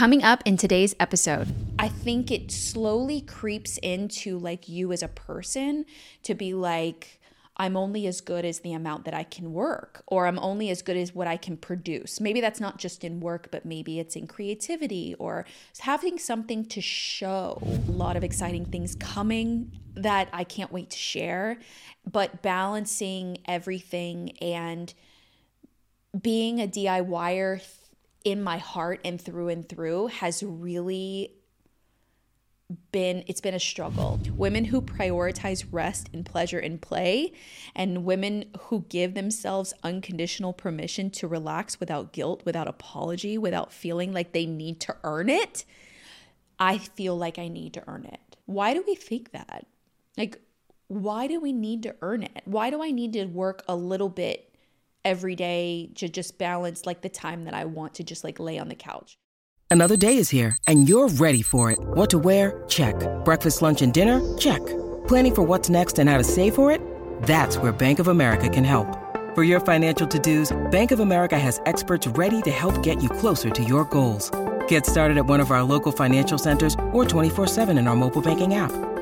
[0.00, 5.08] Coming up in today's episode, I think it slowly creeps into like you as a
[5.08, 5.84] person
[6.22, 7.20] to be like,
[7.58, 10.80] I'm only as good as the amount that I can work, or I'm only as
[10.80, 12.18] good as what I can produce.
[12.18, 15.44] Maybe that's not just in work, but maybe it's in creativity or
[15.80, 17.58] having something to show.
[17.62, 21.58] A lot of exciting things coming that I can't wait to share,
[22.10, 24.94] but balancing everything and
[26.18, 27.60] being a DIYer
[28.24, 31.34] in my heart and through and through has really
[32.92, 34.20] been it's been a struggle.
[34.36, 37.32] Women who prioritize rest and pleasure and play
[37.74, 44.12] and women who give themselves unconditional permission to relax without guilt, without apology, without feeling
[44.12, 45.64] like they need to earn it.
[46.58, 48.36] I feel like I need to earn it.
[48.46, 49.66] Why do we think that?
[50.16, 50.40] Like
[50.86, 52.42] why do we need to earn it?
[52.44, 54.49] Why do I need to work a little bit
[55.04, 58.58] every day to just balance like the time that I want to just like lay
[58.58, 59.18] on the couch?
[59.70, 61.78] Another day is here, and you're ready for it.
[61.80, 62.64] What to wear?
[62.66, 62.96] Check.
[63.24, 64.20] Breakfast, lunch, and dinner?
[64.36, 64.58] Check.
[65.06, 66.80] Planning for what's next and how to save for it?
[67.22, 68.98] That's where Bank of America can help.
[69.36, 73.48] For your financial to-dos, Bank of America has experts ready to help get you closer
[73.48, 74.32] to your goals.
[74.66, 78.54] Get started at one of our local financial centers or 24-7 in our mobile banking
[78.54, 78.72] app.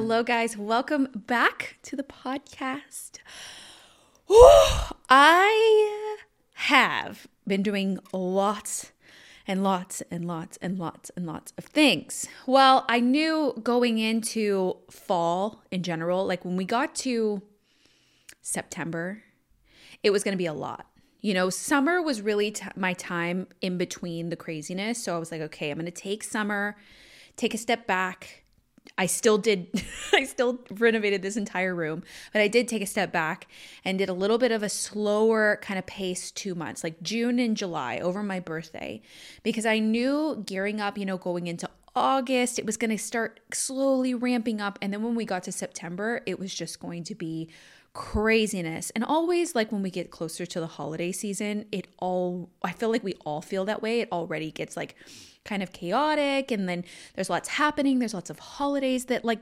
[0.00, 0.56] Hello, guys.
[0.56, 3.18] Welcome back to the podcast.
[5.10, 6.18] I
[6.52, 8.92] have been doing lots
[9.44, 12.28] and lots and lots and lots and lots of things.
[12.46, 17.42] Well, I knew going into fall in general, like when we got to
[18.40, 19.24] September,
[20.04, 20.86] it was going to be a lot.
[21.22, 25.02] You know, summer was really t- my time in between the craziness.
[25.02, 26.76] So I was like, okay, I'm going to take summer,
[27.36, 28.44] take a step back.
[28.96, 29.68] I still did,
[30.12, 33.46] I still renovated this entire room, but I did take a step back
[33.84, 37.38] and did a little bit of a slower kind of pace two months, like June
[37.38, 39.02] and July over my birthday,
[39.42, 43.40] because I knew gearing up, you know, going into August, it was going to start
[43.52, 44.78] slowly ramping up.
[44.80, 47.48] And then when we got to September, it was just going to be
[47.92, 48.90] craziness.
[48.90, 52.90] And always like when we get closer to the holiday season, it all I feel
[52.90, 54.00] like we all feel that way.
[54.00, 54.94] It already gets like
[55.48, 57.98] kind of chaotic and then there's lots happening.
[57.98, 59.40] There's lots of holidays that like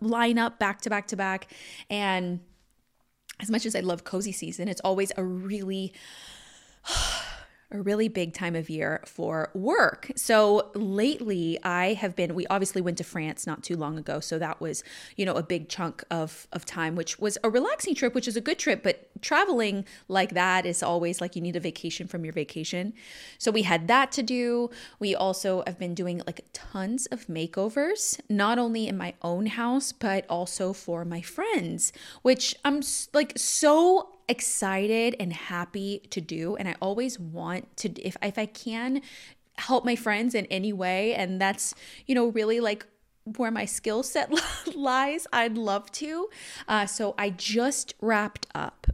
[0.00, 1.52] line up back to back to back
[1.90, 2.40] and
[3.40, 5.92] as much as I love cozy season, it's always a really
[7.70, 10.10] a really big time of year for work.
[10.16, 14.38] So lately I have been we obviously went to France not too long ago, so
[14.38, 14.82] that was,
[15.16, 18.36] you know, a big chunk of of time which was a relaxing trip, which is
[18.36, 22.24] a good trip, but traveling like that is always like you need a vacation from
[22.24, 22.94] your vacation.
[23.36, 24.70] So we had that to do.
[24.98, 29.92] We also have been doing like tons of makeovers, not only in my own house,
[29.92, 31.92] but also for my friends,
[32.22, 32.80] which I'm
[33.12, 38.46] like so excited and happy to do and I always want to if if I
[38.46, 39.00] can
[39.56, 41.74] help my friends in any way and that's
[42.06, 42.86] you know really like
[43.36, 44.32] where my skill set
[44.74, 46.30] lies I'd love to.
[46.66, 48.86] Uh, so I just wrapped up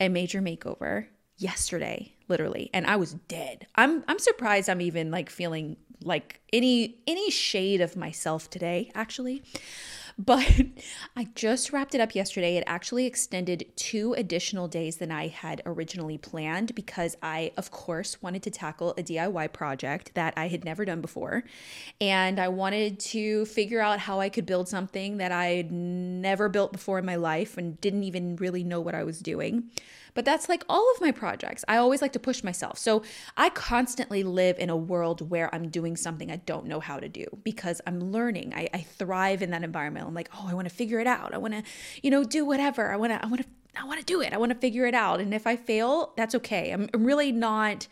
[0.00, 1.06] a major makeover
[1.36, 3.66] yesterday literally and I was dead.
[3.74, 9.42] I'm I'm surprised I'm even like feeling like any any shade of myself today actually
[10.18, 10.46] but
[11.16, 12.56] I just wrapped it up yesterday.
[12.56, 18.22] It actually extended two additional days than I had originally planned because I, of course,
[18.22, 21.44] wanted to tackle a DIY project that I had never done before.
[22.00, 26.48] And I wanted to figure out how I could build something that I had never
[26.48, 29.70] built before in my life and didn't even really know what I was doing.
[30.16, 31.64] But that's like all of my projects.
[31.68, 32.78] I always like to push myself.
[32.78, 33.02] So
[33.36, 37.08] I constantly live in a world where I'm doing something I don't know how to
[37.08, 38.54] do because I'm learning.
[38.56, 40.06] I, I thrive in that environment.
[40.06, 41.34] I'm like, oh, I want to figure it out.
[41.34, 41.62] I want to,
[42.02, 42.92] you know, do whatever.
[42.92, 43.48] I want to, I want to,
[43.78, 44.32] I want to do it.
[44.32, 45.20] I want to figure it out.
[45.20, 46.72] And if I fail, that's okay.
[46.72, 47.86] I'm, I'm really not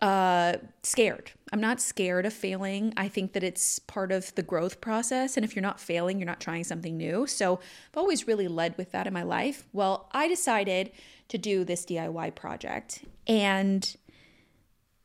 [0.00, 1.32] uh scared.
[1.52, 2.92] I'm not scared of failing.
[2.96, 6.26] I think that it's part of the growth process and if you're not failing, you're
[6.26, 7.26] not trying something new.
[7.26, 7.60] So
[7.92, 9.66] I've always really led with that in my life.
[9.72, 10.90] Well, I decided
[11.28, 13.04] to do this DIY project.
[13.26, 13.96] And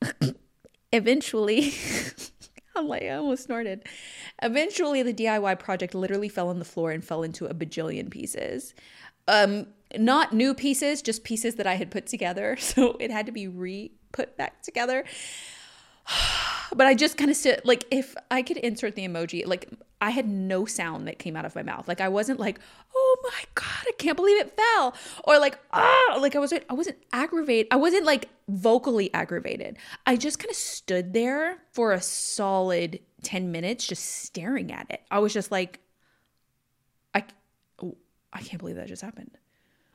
[0.91, 1.73] eventually,
[2.75, 3.83] I'm like, I almost snorted.
[4.41, 8.73] Eventually, the DIY project literally fell on the floor and fell into a bajillion pieces.
[9.27, 9.67] Um,
[9.97, 12.57] not new pieces, just pieces that I had put together.
[12.59, 15.03] So it had to be re put back together.
[16.75, 19.69] but I just kind of stood like if I could insert the emoji, like
[19.99, 21.87] I had no sound that came out of my mouth.
[21.87, 22.59] Like I wasn't like,
[22.95, 26.73] oh my god, I can't believe it fell, or like ah, like I wasn't I
[26.73, 27.67] wasn't aggravated.
[27.71, 29.77] I wasn't like vocally aggravated.
[30.05, 35.01] I just kind of stood there for a solid ten minutes, just staring at it.
[35.11, 35.79] I was just like,
[37.13, 37.23] I,
[37.83, 37.97] oh,
[38.33, 39.37] I can't believe that just happened.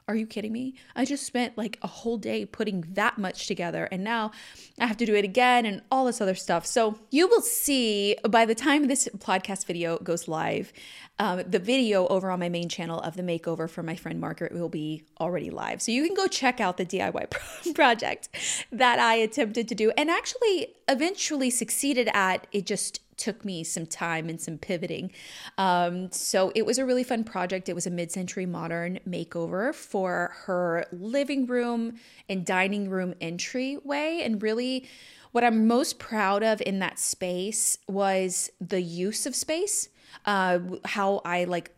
[0.08, 0.75] Are you kidding me?
[0.94, 4.31] I just spent like a whole day putting that much together and now
[4.79, 6.64] I have to do it again and all this other stuff.
[6.64, 10.73] So you will see by the time this podcast video goes live,
[11.19, 14.53] um, the video over on my main channel of the makeover for my friend Margaret
[14.53, 15.82] will be already live.
[15.82, 18.29] So you can go check out the DIY project
[18.70, 22.47] that I attempted to do and actually eventually succeeded at.
[22.52, 25.11] It just took me some time and some pivoting.
[25.59, 27.69] Um, so it was a really fun project.
[27.69, 31.95] It was a mid century modern makeover for her living room
[32.29, 34.21] and dining room entryway.
[34.25, 34.89] And really,
[35.33, 39.89] what I'm most proud of in that space was the use of space.
[40.25, 41.73] Uh, how I like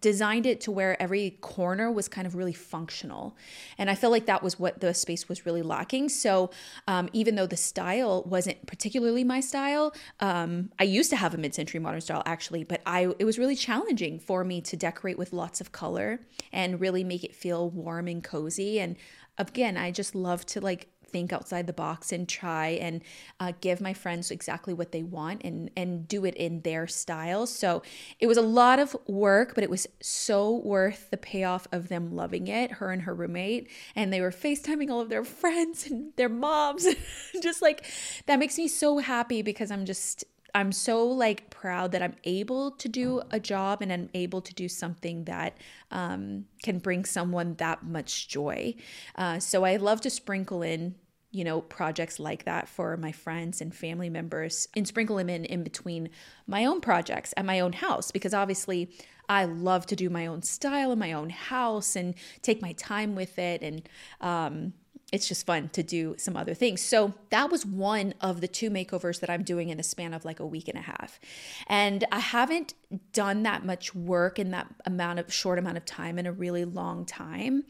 [0.00, 3.36] designed it to where every corner was kind of really functional.
[3.78, 6.08] And I feel like that was what the space was really lacking.
[6.08, 6.50] So
[6.86, 11.38] um, even though the style wasn't particularly my style, um, I used to have a
[11.38, 15.32] mid-century modern style actually, but I it was really challenging for me to decorate with
[15.32, 16.20] lots of color
[16.52, 18.80] and really make it feel warm and cozy.
[18.80, 18.96] And
[19.38, 23.02] again, I just love to like think outside the box and try and
[23.38, 27.46] uh, give my friends exactly what they want and and do it in their style.
[27.46, 27.82] So
[28.18, 32.14] it was a lot of work, but it was so worth the payoff of them
[32.14, 32.72] loving it.
[32.72, 36.86] Her and her roommate, and they were FaceTiming all of their friends and their moms.
[37.42, 37.86] just like
[38.26, 40.24] that makes me so happy because I'm just
[40.54, 44.54] I'm so like proud that I'm able to do a job and I'm able to
[44.54, 45.56] do something that
[45.90, 48.74] um, can bring someone that much joy.
[49.16, 50.94] Uh, so I love to sprinkle in
[51.32, 55.44] you know projects like that for my friends and family members and sprinkle them in
[55.44, 56.10] in between
[56.46, 58.90] my own projects at my own house because obviously
[59.28, 63.14] i love to do my own style in my own house and take my time
[63.14, 63.88] with it and
[64.20, 64.72] um,
[65.12, 66.80] it's just fun to do some other things.
[66.80, 70.24] So that was one of the two makeovers that I'm doing in a span of
[70.24, 71.18] like a week and a half.
[71.66, 72.74] And I haven't
[73.12, 76.64] done that much work in that amount of short amount of time in a really
[76.64, 77.64] long time.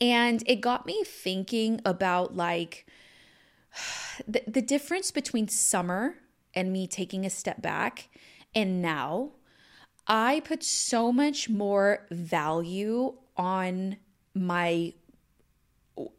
[0.00, 2.86] And it got me thinking about like
[4.26, 6.14] the, the difference between summer
[6.54, 8.08] and me taking a step back
[8.54, 9.32] and now.
[10.10, 13.98] I put so much more value on
[14.34, 14.94] my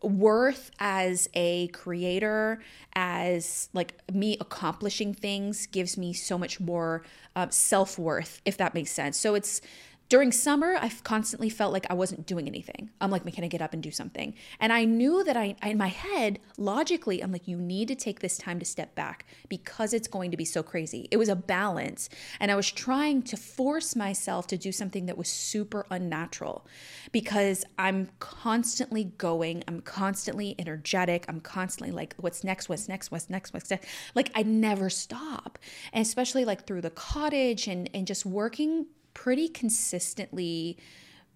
[0.02, 2.62] worth as a creator
[2.94, 7.04] as like me accomplishing things gives me so much more
[7.36, 9.18] uh, self-worth if that makes sense.
[9.18, 9.62] So it's
[10.10, 12.90] during summer, I constantly felt like I wasn't doing anything.
[13.00, 14.34] I'm like, can I get up and do something?
[14.60, 18.20] And I knew that I, in my head, logically, I'm like, you need to take
[18.20, 21.08] this time to step back because it's going to be so crazy.
[21.12, 22.10] It was a balance.
[22.40, 26.66] And I was trying to force myself to do something that was super unnatural
[27.12, 33.30] because I'm constantly going, I'm constantly energetic, I'm constantly like, what's next, what's next, what's
[33.30, 33.88] next, what's next.
[34.16, 35.60] Like, I never stop.
[35.94, 38.88] And especially like through the cottage and, and just working
[39.20, 40.78] pretty consistently,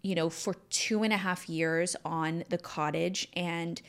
[0.04, 3.28] you know, for two and a half years on the cottage.
[3.34, 3.82] And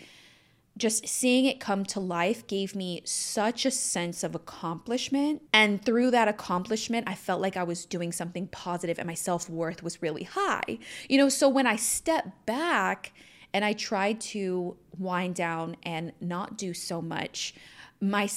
[0.77, 5.43] just seeing it come to life gave me such a sense of accomplishment.
[5.53, 9.49] And through that accomplishment, I felt like I was doing something positive and my self
[9.49, 10.81] worth was really high.
[11.09, 13.13] You know, so when I step back
[13.53, 17.55] and I try to wind down and not do so much,
[18.01, 18.29] my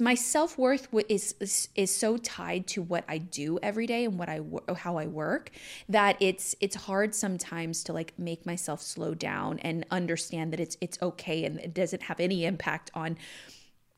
[0.00, 4.28] my self-worth is, is is so tied to what I do every day and what
[4.28, 4.40] I
[4.76, 5.50] how I work
[5.88, 10.76] that it's it's hard sometimes to like make myself slow down and understand that it's
[10.80, 13.18] it's okay and it doesn't have any impact on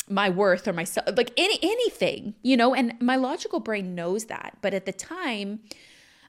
[0.08, 2.74] my worth or myself like any anything you know?
[2.74, 5.60] And my logical brain knows that but at the time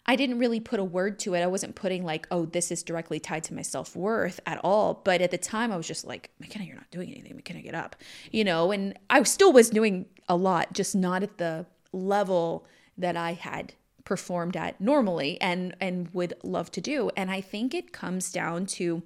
[0.05, 1.41] I didn't really put a word to it.
[1.41, 5.01] I wasn't putting like, oh, this is directly tied to my self worth at all.
[5.03, 7.35] But at the time, I was just like, MaCenna, you're not doing anything.
[7.35, 7.95] MaCenna, get up,
[8.31, 8.71] you know.
[8.71, 12.65] And I still was doing a lot, just not at the level
[12.97, 17.11] that I had performed at normally and and would love to do.
[17.15, 19.03] And I think it comes down to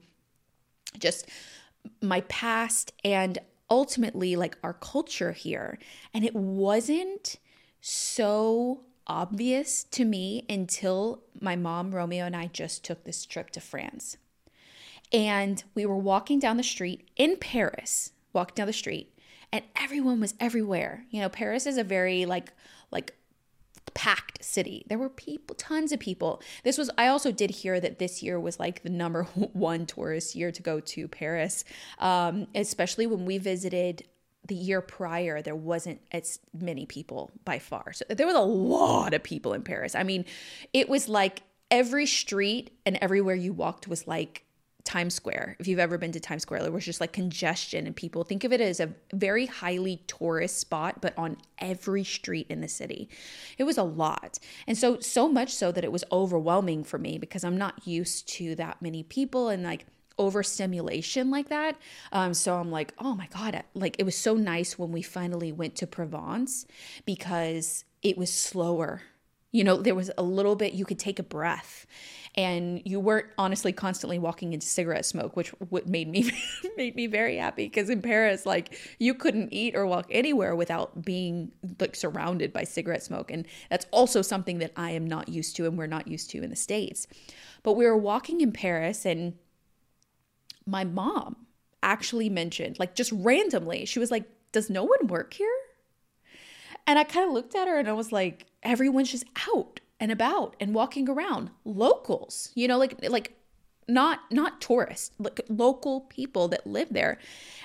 [0.97, 1.27] just
[2.01, 3.37] my past and
[3.69, 5.77] ultimately like our culture here.
[6.13, 7.37] And it wasn't
[7.81, 13.61] so obvious to me until my mom, Romeo, and I just took this trip to
[13.61, 14.17] France.
[15.11, 19.17] And we were walking down the street in Paris, walking down the street,
[19.51, 21.05] and everyone was everywhere.
[21.09, 22.51] You know, Paris is a very like
[22.91, 23.13] like
[23.95, 24.85] packed city.
[24.87, 26.41] There were people, tons of people.
[26.63, 30.35] This was, I also did hear that this year was like the number one tourist
[30.35, 31.65] year to go to Paris,
[31.99, 34.03] um, especially when we visited
[34.47, 35.41] the year prior.
[35.41, 37.93] There wasn't as many people by far.
[37.93, 39.95] So there was a lot of people in Paris.
[39.95, 40.25] I mean,
[40.73, 44.45] it was like every street and everywhere you walked was like
[44.83, 45.57] Times Square.
[45.59, 48.43] If you've ever been to Times Square, there was just like congestion and people think
[48.43, 53.09] of it as a very highly tourist spot, but on every street in the city.
[53.57, 54.37] It was a lot.
[54.67, 58.27] And so, so much so that it was overwhelming for me because I'm not used
[58.35, 61.77] to that many people and like overstimulation like that.
[62.11, 65.51] Um, so I'm like, oh my God, like it was so nice when we finally
[65.51, 66.65] went to Provence
[67.05, 69.01] because it was slower.
[69.51, 71.85] You know, there was a little bit, you could take a breath
[72.35, 76.29] and you weren't honestly constantly walking into cigarette smoke which what made me
[76.77, 81.03] made me very happy because in Paris like you couldn't eat or walk anywhere without
[81.03, 85.55] being like surrounded by cigarette smoke and that's also something that I am not used
[85.57, 87.07] to and we're not used to in the states
[87.63, 89.33] but we were walking in Paris and
[90.65, 91.35] my mom
[91.83, 95.51] actually mentioned like just randomly she was like does no one work here?
[96.87, 100.11] And I kind of looked at her and I was like everyone's just out and
[100.11, 101.51] about and walking around.
[101.65, 103.34] Locals you know like like
[103.87, 107.17] not not tourists like local people that live there.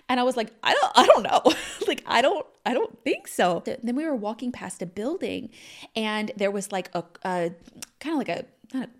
[0.09, 1.43] And i was like i don't i don't know.
[1.87, 3.63] Like i don't i don't think so.
[3.65, 5.51] Then we were walking past a building
[5.97, 7.53] and there was like a, a
[7.99, 8.45] kind of like a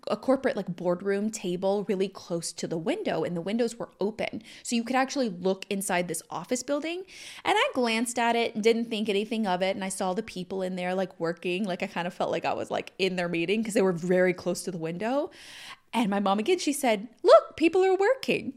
[0.07, 4.41] a corporate like boardroom table really close to the window and the windows were open.
[4.63, 7.03] So you could actually look inside this office building.
[7.45, 9.75] And i glanced at it didn't think anything of it.
[9.75, 11.63] And i saw the people in there like working.
[11.63, 13.93] Like i kind of felt like i was like in their meeting because they were
[13.93, 15.31] very close to the window
[15.93, 18.53] and my mom again she said look people are working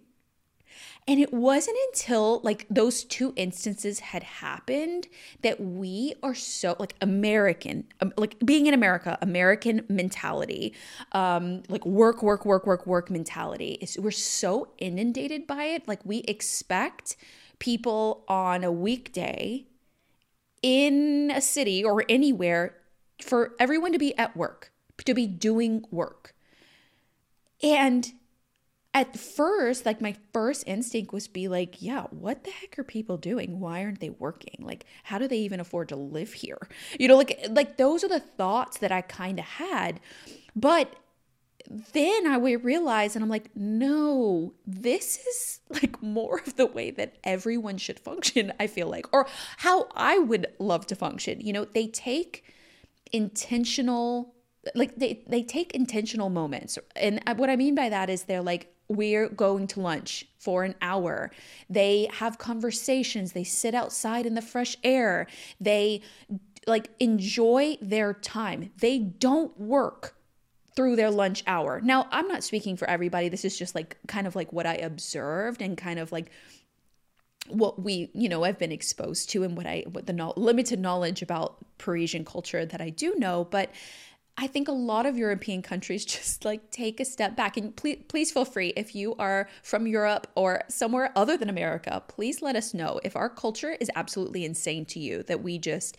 [1.06, 5.06] and it wasn't until like those two instances had happened
[5.42, 10.74] that we are so like American, um, like being in America, American mentality,
[11.12, 15.86] um, like work, work, work, work, work mentality is we're so inundated by it.
[15.86, 17.16] Like we expect
[17.58, 19.66] people on a weekday
[20.62, 22.76] in a city or anywhere
[23.20, 24.72] for everyone to be at work,
[25.04, 26.33] to be doing work.
[27.62, 28.12] And
[28.94, 33.16] at first, like my first instinct was be like, yeah, what the heck are people
[33.16, 33.58] doing?
[33.58, 34.56] Why aren't they working?
[34.60, 36.68] Like, how do they even afford to live here?
[36.98, 40.00] You know, like like those are the thoughts that I kind of had.
[40.54, 40.94] But
[41.92, 46.90] then I would realize, and I'm like, no, this is like more of the way
[46.92, 49.26] that everyone should function, I feel like, or
[49.58, 51.40] how I would love to function.
[51.40, 52.44] You know, they take
[53.12, 54.34] intentional
[54.74, 58.74] like they they take intentional moments and what i mean by that is they're like
[58.88, 61.30] we're going to lunch for an hour.
[61.70, 63.32] They have conversations.
[63.32, 65.26] They sit outside in the fresh air.
[65.60, 66.02] They
[66.66, 68.72] like enjoy their time.
[68.78, 70.16] They don't work
[70.76, 71.80] through their lunch hour.
[71.82, 73.28] Now, I'm not speaking for everybody.
[73.28, 76.30] This is just like kind of like what I observed and kind of like
[77.48, 80.80] what we, you know, I've been exposed to and what I what the no- limited
[80.80, 83.70] knowledge about Parisian culture that I do know, but
[84.36, 87.56] I think a lot of European countries just like take a step back.
[87.56, 92.02] And please, please feel free if you are from Europe or somewhere other than America,
[92.08, 95.96] please let us know if our culture is absolutely insane to you that we just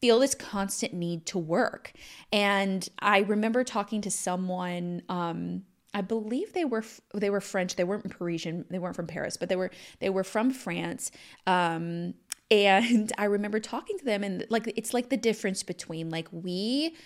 [0.00, 1.92] feel this constant need to work.
[2.32, 5.02] And I remember talking to someone.
[5.08, 5.62] Um,
[5.96, 7.76] I believe they were they were French.
[7.76, 8.64] They weren't Parisian.
[8.68, 11.12] They weren't from Paris, but they were they were from France.
[11.46, 12.14] Um,
[12.50, 16.96] and I remember talking to them, and like it's like the difference between like we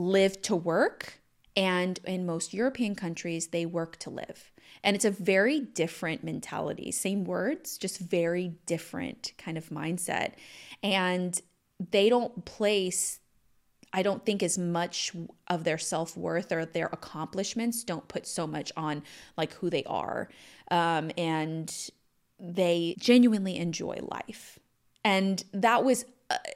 [0.00, 1.20] live to work.
[1.56, 4.50] And in most European countries, they work to live.
[4.82, 6.90] And it's a very different mentality.
[6.90, 10.34] Same words, just very different kind of mindset.
[10.82, 11.38] And
[11.90, 13.18] they don't place,
[13.92, 15.12] I don't think, as much
[15.48, 19.02] of their self worth or their accomplishments don't put so much on
[19.36, 20.28] like who they are.
[20.70, 21.90] Um, and
[22.38, 24.58] they genuinely enjoy life.
[25.04, 26.04] And that was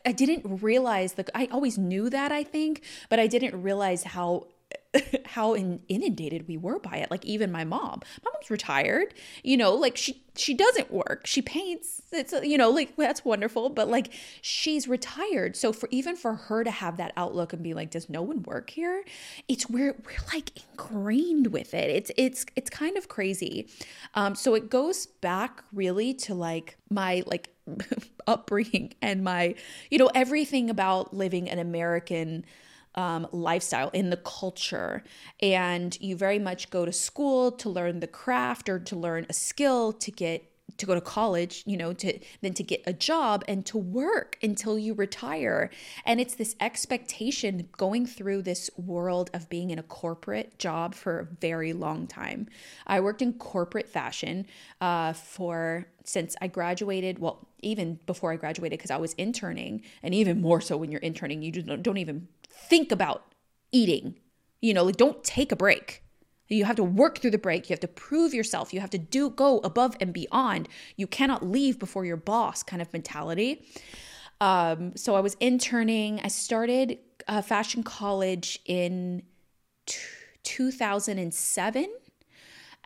[0.06, 4.48] I didn't realize that I always knew that I think, but I didn't realize how
[5.26, 7.10] how in, inundated we were by it.
[7.10, 9.14] Like even my mom, my mom's retired.
[9.42, 11.26] You know, like she she doesn't work.
[11.26, 12.02] She paints.
[12.12, 15.56] It's you know like that's wonderful, but like she's retired.
[15.56, 18.42] So for even for her to have that outlook and be like, does no one
[18.44, 19.04] work here?
[19.48, 21.90] It's we're we're like ingrained with it.
[21.90, 23.68] It's it's it's kind of crazy.
[24.14, 27.53] Um, so it goes back really to like my like
[28.26, 29.54] upbringing and my
[29.90, 32.44] you know everything about living an American
[32.94, 35.02] um, lifestyle, in the culture.
[35.40, 39.32] And you very much go to school to learn the craft or to learn a
[39.32, 43.44] skill to get to go to college, you know, to then to get a job
[43.48, 45.70] and to work until you retire.
[46.04, 51.20] And it's this expectation going through this world of being in a corporate job for
[51.20, 52.48] a very long time.
[52.86, 54.46] I worked in corporate fashion
[54.80, 57.18] uh, for since I graduated.
[57.18, 61.00] Well, even before I graduated, because I was interning, and even more so when you're
[61.00, 63.24] interning, you don't, don't even think about
[63.72, 64.16] eating.
[64.60, 66.03] You know, like don't take a break
[66.48, 67.68] you have to work through the break.
[67.68, 68.72] You have to prove yourself.
[68.74, 70.68] You have to do go above and beyond.
[70.96, 73.66] You cannot leave before your boss kind of mentality.
[74.40, 76.20] Um, so I was interning.
[76.22, 79.22] I started uh, fashion college in
[79.86, 79.98] t-
[80.42, 81.88] 2007.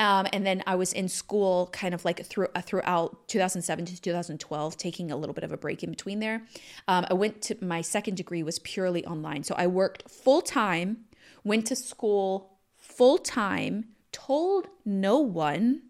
[0.00, 4.00] Um, and then I was in school kind of like through, uh, throughout 2007 to
[4.00, 6.42] 2012, taking a little bit of a break in between there.
[6.86, 9.42] Um, I went to my second degree was purely online.
[9.42, 11.06] So I worked full time,
[11.42, 12.57] went to school
[12.98, 15.82] full time, told no one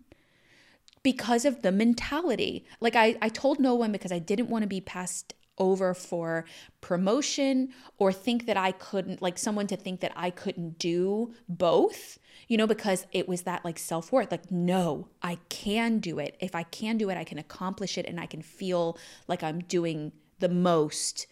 [1.03, 2.67] because of the mentality.
[2.81, 6.45] Like I, I told no one because I didn't want to be passed over for
[6.83, 12.19] promotion or think that I couldn't, like someone to think that I couldn't do both,
[12.47, 14.31] you know, because it was that like self worth.
[14.31, 16.37] Like, no, I can do it.
[16.41, 19.61] If I can do it, I can accomplish it and I can feel like I'm
[19.61, 21.27] doing the most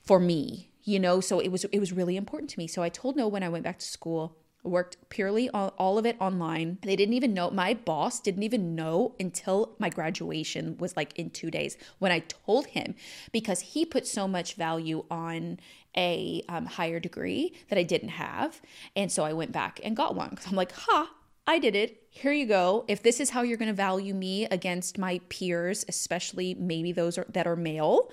[0.00, 1.20] for me, you know?
[1.20, 2.68] So it was, it was really important to me.
[2.68, 4.36] So I told no when I went back to school
[4.68, 6.78] worked purely on all of it online.
[6.82, 11.30] They didn't even know, my boss didn't even know until my graduation was like in
[11.30, 12.94] two days when I told him
[13.32, 15.58] because he put so much value on
[15.96, 18.60] a um, higher degree that I didn't have.
[18.94, 21.10] And so I went back and got one because I'm like, ha,
[21.46, 22.02] I did it.
[22.10, 22.84] Here you go.
[22.88, 27.16] If this is how you're going to value me against my peers, especially maybe those
[27.16, 28.10] are, that are male,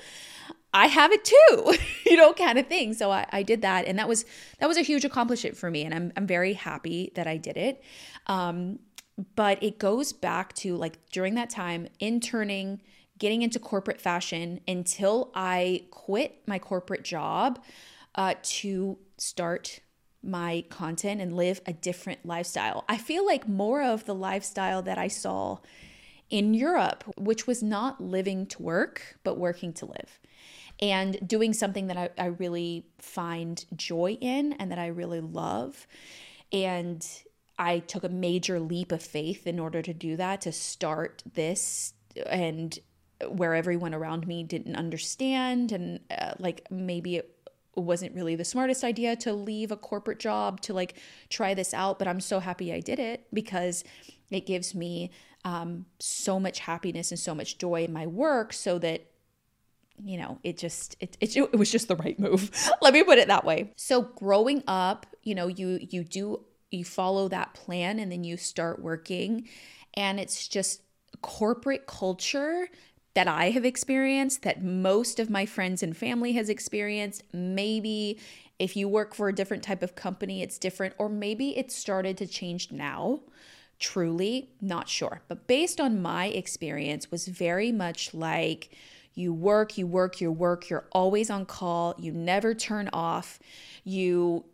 [0.75, 1.73] I have it too,
[2.05, 2.93] you know, kind of thing.
[2.93, 4.25] So I, I, did that, and that was
[4.59, 7.55] that was a huge accomplishment for me, and I'm I'm very happy that I did
[7.55, 7.81] it.
[8.27, 8.79] Um,
[9.37, 12.81] but it goes back to like during that time interning,
[13.17, 17.63] getting into corporate fashion until I quit my corporate job
[18.15, 19.79] uh, to start
[20.21, 22.83] my content and live a different lifestyle.
[22.89, 25.59] I feel like more of the lifestyle that I saw
[26.29, 30.19] in Europe, which was not living to work, but working to live
[30.79, 35.87] and doing something that I, I really find joy in and that I really love.
[36.51, 37.05] And
[37.57, 41.93] I took a major leap of faith in order to do that, to start this
[42.25, 42.77] and
[43.29, 47.31] where everyone around me didn't understand and uh, like maybe it
[47.75, 50.95] wasn't really the smartest idea to leave a corporate job to like
[51.29, 53.83] try this out but i'm so happy i did it because
[54.31, 55.11] it gives me
[55.45, 59.05] um, so much happiness and so much joy in my work so that
[60.03, 62.51] you know, it just it, it it was just the right move.
[62.81, 63.71] Let me put it that way.
[63.75, 68.37] So growing up, you know, you you do you follow that plan and then you
[68.37, 69.47] start working
[69.93, 70.81] and it's just
[71.21, 72.67] corporate culture
[73.13, 77.23] that I have experienced that most of my friends and family has experienced.
[77.31, 78.19] Maybe
[78.59, 82.17] if you work for a different type of company, it's different or maybe it started
[82.17, 83.21] to change now.
[83.79, 85.21] Truly, not sure.
[85.27, 88.71] But based on my experience was very much like
[89.15, 93.39] you work, you work, you work, you're always on call, you never turn off,
[93.83, 94.45] you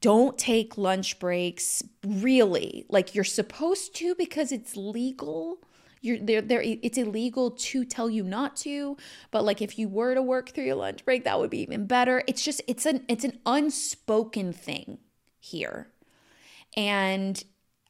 [0.00, 2.84] don't take lunch breaks, really.
[2.88, 5.58] Like you're supposed to because it's legal.
[6.02, 8.96] You're there there it's illegal to tell you not to,
[9.30, 11.86] but like if you were to work through your lunch break, that would be even
[11.86, 12.22] better.
[12.26, 14.98] It's just it's an it's an unspoken thing
[15.40, 15.88] here.
[16.76, 17.42] And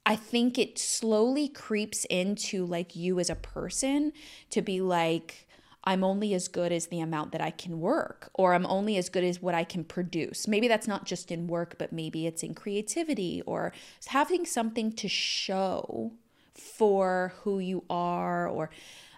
[0.06, 4.12] I think it slowly creeps into like you as a person
[4.50, 5.46] to be like
[5.84, 9.08] I'm only as good as the amount that I can work, or I'm only as
[9.08, 10.46] good as what I can produce.
[10.46, 13.72] Maybe that's not just in work, but maybe it's in creativity or
[14.06, 16.12] having something to show
[16.54, 18.70] for who you are, or,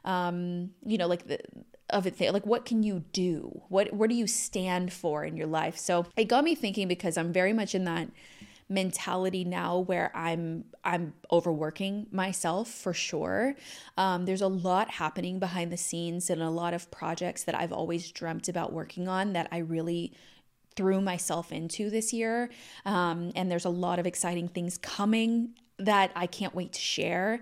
[0.05, 1.41] um, you know, like the,
[1.91, 5.47] of it like what can you do what what do you stand for in your
[5.47, 8.09] life so it got me thinking because i'm very much in that
[8.73, 13.55] mentality now where I'm I'm overworking myself for sure.
[13.97, 17.73] Um, there's a lot happening behind the scenes and a lot of projects that I've
[17.73, 20.13] always dreamt about working on that I really
[20.75, 22.51] threw myself into this year.
[22.85, 27.41] Um, and there's a lot of exciting things coming that I can't wait to share.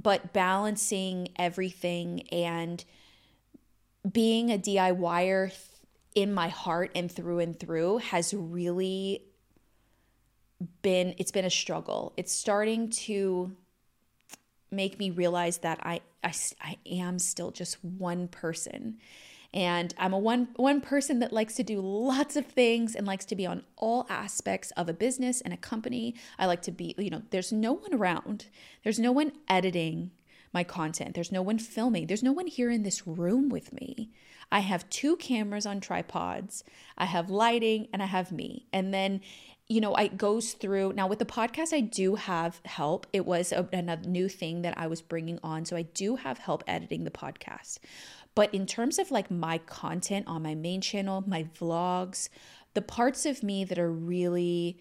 [0.00, 2.84] But balancing everything and
[4.10, 5.52] being a DIYer
[6.14, 9.29] in my heart and through and through has really
[10.82, 12.12] been it's been a struggle.
[12.16, 13.52] It's starting to
[14.70, 18.98] make me realize that I I, I am still just one person.
[19.52, 23.24] And I'm a one one person that likes to do lots of things and likes
[23.26, 26.14] to be on all aspects of a business and a company.
[26.38, 28.46] I like to be, you know, there's no one around.
[28.84, 30.12] There's no one editing
[30.52, 31.14] my content.
[31.14, 32.06] There's no one filming.
[32.06, 34.10] There's no one here in this room with me.
[34.52, 36.64] I have two cameras on tripods.
[36.98, 38.66] I have lighting and I have me.
[38.72, 39.20] And then
[39.70, 41.72] you know, it goes through now with the podcast.
[41.72, 43.06] I do have help.
[43.12, 46.38] It was a, another new thing that I was bringing on, so I do have
[46.38, 47.78] help editing the podcast.
[48.34, 52.28] But in terms of like my content on my main channel, my vlogs,
[52.74, 54.80] the parts of me that are really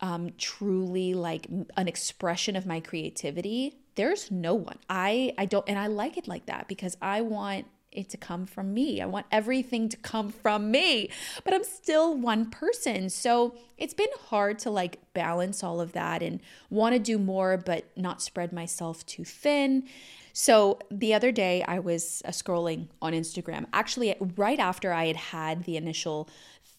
[0.00, 4.78] um, truly like an expression of my creativity, there's no one.
[4.88, 8.46] I I don't, and I like it like that because I want it to come
[8.46, 9.00] from me.
[9.00, 11.10] I want everything to come from me,
[11.44, 13.10] but I'm still one person.
[13.10, 17.56] So it's been hard to like balance all of that and want to do more,
[17.56, 19.84] but not spread myself too thin.
[20.32, 25.16] So the other day I was uh, scrolling on Instagram, actually, right after I had
[25.16, 26.28] had the initial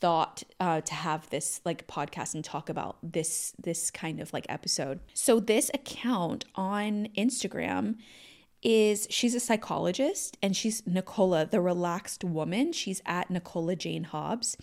[0.03, 4.45] thought uh, to have this like podcast and talk about this this kind of like
[4.49, 4.99] episode.
[5.13, 7.95] So this account on Instagram
[8.63, 12.71] is she's a psychologist and she's Nicola, the relaxed woman.
[12.73, 14.57] She's at Nicola Jane Hobbs.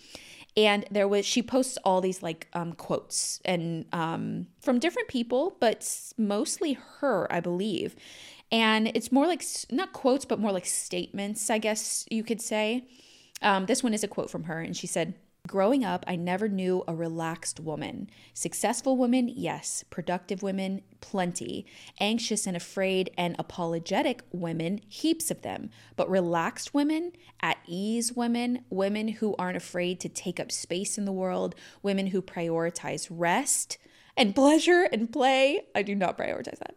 [0.57, 5.55] And there was she posts all these like um, quotes and um, from different people,
[5.59, 5.87] but
[6.17, 7.95] mostly her, I believe.
[8.51, 12.83] And it's more like not quotes, but more like statements, I guess you could say.
[13.41, 15.15] Um, this one is a quote from her, and she said,
[15.47, 18.09] Growing up, I never knew a relaxed woman.
[18.33, 19.83] Successful women, yes.
[19.89, 21.65] Productive women, plenty.
[21.99, 25.71] Anxious and afraid and apologetic women, heaps of them.
[25.95, 31.05] But relaxed women, at ease women, women who aren't afraid to take up space in
[31.05, 33.77] the world, women who prioritize rest
[34.15, 36.75] and pleasure and play, I do not prioritize that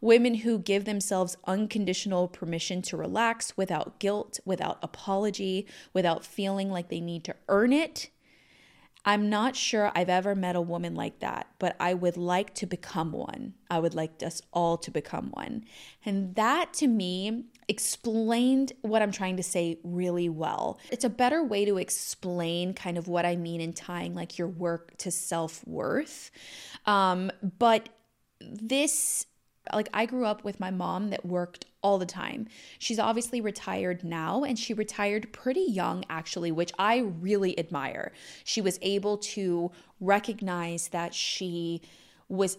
[0.00, 6.88] women who give themselves unconditional permission to relax without guilt, without apology, without feeling like
[6.88, 8.10] they need to earn it.
[9.06, 12.66] I'm not sure I've ever met a woman like that, but I would like to
[12.66, 13.52] become one.
[13.70, 15.64] I would like us all to become one.
[16.06, 20.78] And that to me explained what I'm trying to say really well.
[20.90, 24.48] It's a better way to explain kind of what I mean in tying like your
[24.48, 26.30] work to self worth.
[26.86, 27.90] Um, but
[28.40, 29.26] this
[29.72, 32.48] like I grew up with my mom that worked all the time.
[32.78, 38.12] She's obviously retired now and she retired pretty young actually, which I really admire.
[38.44, 41.82] She was able to recognize that she
[42.28, 42.58] was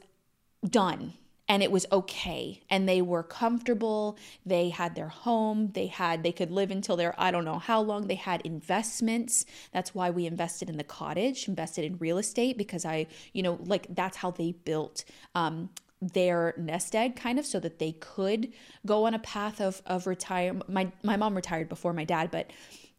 [0.68, 1.14] done
[1.48, 6.32] and it was okay and they were comfortable they had their home they had they
[6.32, 10.26] could live until they're i don't know how long they had investments that's why we
[10.26, 14.32] invested in the cottage invested in real estate because i you know like that's how
[14.32, 15.70] they built um,
[16.14, 18.52] their nest egg kind of so that they could
[18.86, 22.52] go on a path of of retire my my mom retired before my dad but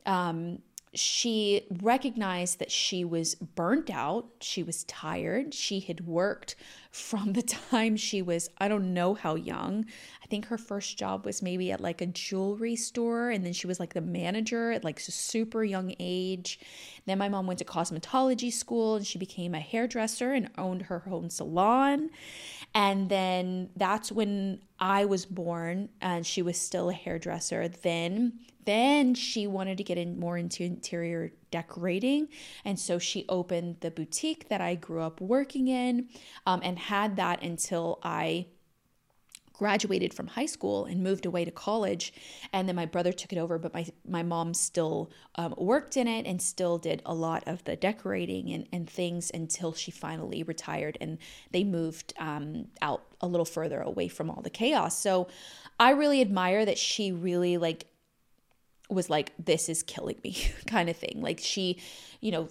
[0.07, 0.59] um
[0.97, 4.27] she recognized that she was burnt out.
[4.41, 5.53] She was tired.
[5.53, 6.57] She had worked
[6.91, 9.85] from the time she was, I don't know how young.
[10.23, 13.31] I think her first job was maybe at like a jewelry store.
[13.31, 16.59] And then she was like the manager at like a super young age.
[17.05, 21.03] Then my mom went to cosmetology school and she became a hairdresser and owned her
[21.11, 22.11] own salon.
[22.75, 27.69] And then that's when I was born and she was still a hairdresser.
[27.69, 32.29] Then then she wanted to get in more into interior decorating.
[32.65, 36.09] And so she opened the boutique that I grew up working in
[36.47, 38.47] um, and had that until I
[39.59, 42.13] graduated from high school and moved away to college
[42.53, 46.07] and then my brother took it over but my my mom still um, worked in
[46.07, 50.43] it and still did a lot of the decorating and, and things until she finally
[50.43, 51.19] retired and
[51.53, 55.27] they moved um, out a little further away from all the chaos so
[55.81, 57.87] i really admire that she really like
[58.89, 61.21] was like, this is killing me kind of thing.
[61.21, 61.79] Like she,
[62.21, 62.49] you know,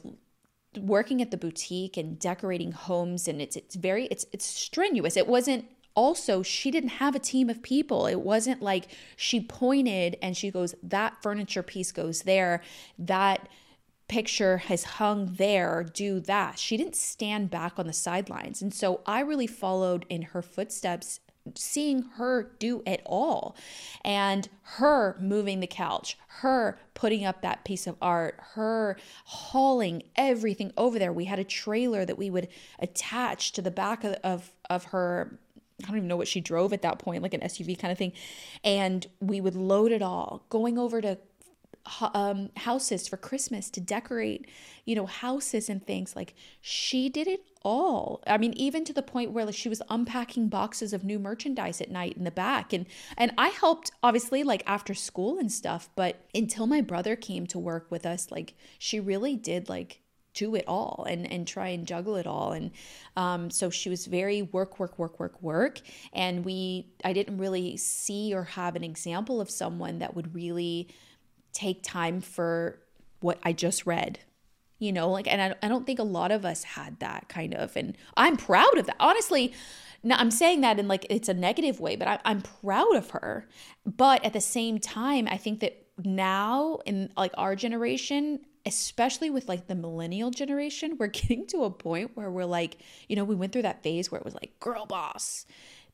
[0.77, 5.15] working at the boutique and decorating homes and it's it's very it's it's strenuous.
[5.15, 5.65] It wasn't
[5.95, 8.05] also she didn't have a team of people.
[8.05, 12.61] It wasn't like she pointed and she goes, that furniture piece goes there,
[12.99, 13.47] that
[14.07, 16.59] picture has hung there, do that.
[16.59, 18.61] She didn't stand back on the sidelines.
[18.61, 21.21] And so I really followed in her footsteps
[21.53, 23.55] seeing her do it all
[24.03, 30.71] and her moving the couch her putting up that piece of art her hauling everything
[30.75, 32.47] over there we had a trailer that we would
[32.79, 35.37] attach to the back of of, of her
[35.83, 37.97] I don't even know what she drove at that point, like an SUV kind of
[37.97, 38.13] thing.
[38.63, 41.17] And we would load it all, going over to
[42.13, 44.47] um, houses for Christmas to decorate,
[44.85, 46.15] you know, houses and things.
[46.15, 48.23] Like she did it all.
[48.25, 51.81] I mean, even to the point where like she was unpacking boxes of new merchandise
[51.81, 52.85] at night in the back, and
[53.17, 55.89] and I helped obviously like after school and stuff.
[55.95, 60.01] But until my brother came to work with us, like she really did like
[60.35, 62.51] do it all and and try and juggle it all.
[62.51, 62.71] And
[63.17, 65.81] um, so she was very work work work work work.
[66.13, 70.89] And we i didn't really see or have an example of someone that would really
[71.53, 72.79] take time for
[73.21, 74.19] what i just read
[74.77, 77.55] you know like and I, I don't think a lot of us had that kind
[77.55, 78.97] of and i'm proud of that.
[78.99, 79.53] Honestly
[80.03, 83.11] now i'm saying that in like it's a negative way but I, i'm proud of
[83.11, 83.47] her.
[83.85, 89.47] But at the same time i think that now in like our generation especially with
[89.47, 93.35] like the millennial generation we're getting to a point where we're like you know we
[93.35, 95.45] went through that phase where it was like girl boss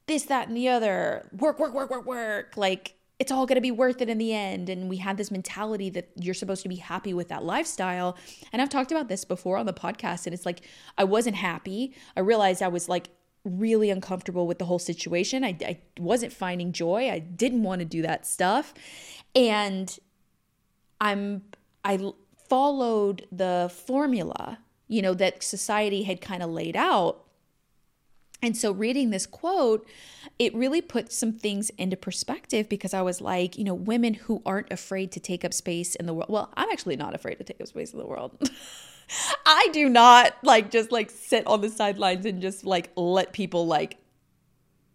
[0.08, 3.62] this that and the other work work work work work like it's all going to
[3.62, 4.68] be worth it in the end.
[4.68, 8.18] And we had this mentality that you're supposed to be happy with that lifestyle.
[8.52, 10.26] And I've talked about this before on the podcast.
[10.26, 10.62] And it's like,
[10.98, 11.94] I wasn't happy.
[12.18, 13.10] I realized I was like
[13.44, 15.44] really uncomfortable with the whole situation.
[15.44, 17.12] I, I wasn't finding joy.
[17.12, 18.74] I didn't want to do that stuff.
[19.36, 19.96] And
[21.00, 21.44] I'm,
[21.86, 22.14] I
[22.52, 24.60] followed the formula,
[24.90, 27.24] you know, that society had kind of laid out.
[28.42, 29.88] And so reading this quote,
[30.38, 34.42] it really put some things into perspective because I was like, you know, women who
[34.46, 36.28] aren't afraid to take up space in the world.
[36.28, 38.38] Well, I'm actually not afraid to take up space in the world.
[39.46, 43.66] I do not like just like sit on the sidelines and just like let people
[43.66, 43.98] like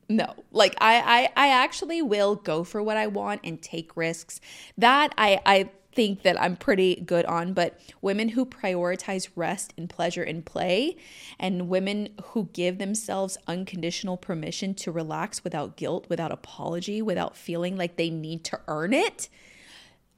[0.08, 4.40] no like I, I i actually will go for what i want and take risks
[4.78, 9.88] that i i think that I'm pretty good on, but women who prioritize rest and
[9.88, 10.98] pleasure and play,
[11.40, 17.76] and women who give themselves unconditional permission to relax without guilt, without apology, without feeling
[17.76, 19.30] like they need to earn it,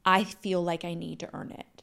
[0.04, 1.82] I feel like I need to earn it.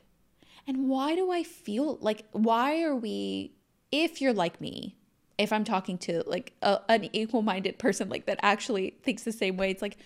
[0.67, 3.53] And why do I feel like, why are we,
[3.91, 4.97] if you're like me,
[5.37, 9.31] if I'm talking to like a, an equal minded person like that actually thinks the
[9.31, 9.97] same way, it's like,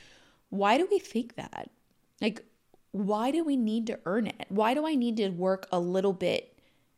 [0.49, 1.71] why do we think that?
[2.21, 2.43] Like,
[2.91, 4.45] why do we need to earn it?
[4.49, 6.55] Why do I need to work a little bit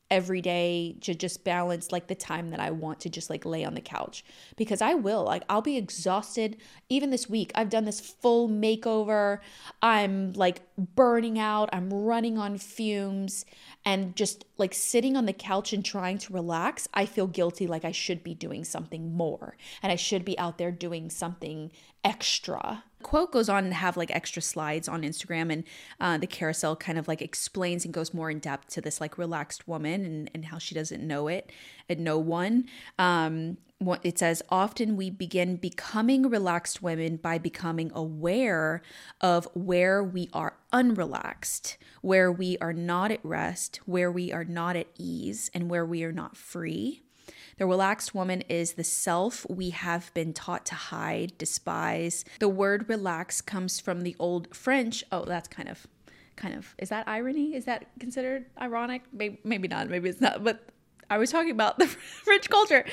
[0.10, 3.64] every day to just balance like the time that I want to just like lay
[3.64, 4.24] on the couch?
[4.58, 6.58] Because I will, like, I'll be exhausted.
[6.90, 9.40] Even this week, I've done this full makeover.
[9.82, 13.46] I'm like burning out, I'm running on fumes,
[13.86, 16.88] and just like sitting on the couch and trying to relax.
[16.94, 20.58] I feel guilty, like I should be doing something more and I should be out
[20.58, 21.72] there doing something
[22.04, 25.64] extra quote goes on and have like extra slides on Instagram and
[26.00, 29.18] uh, the carousel kind of like explains and goes more in depth to this like
[29.18, 31.52] relaxed woman and, and how she doesn't know it
[31.90, 32.66] and no one.
[32.98, 33.58] Um,
[34.04, 38.82] it says often we begin becoming relaxed women by becoming aware
[39.20, 44.76] of where we are unrelaxed, where we are not at rest, where we are not
[44.76, 47.02] at ease, and where we are not free.
[47.58, 52.26] The relaxed woman is the self we have been taught to hide, despise.
[52.40, 55.04] The word relax comes from the old French.
[55.12, 55.88] Oh, that's kind of
[56.36, 57.56] kind of is that irony?
[57.56, 59.04] Is that considered ironic?
[59.14, 59.90] Maybe, maybe not.
[59.90, 60.44] Maybe it's not.
[60.44, 60.70] But
[61.10, 62.86] I was talking about the French culture.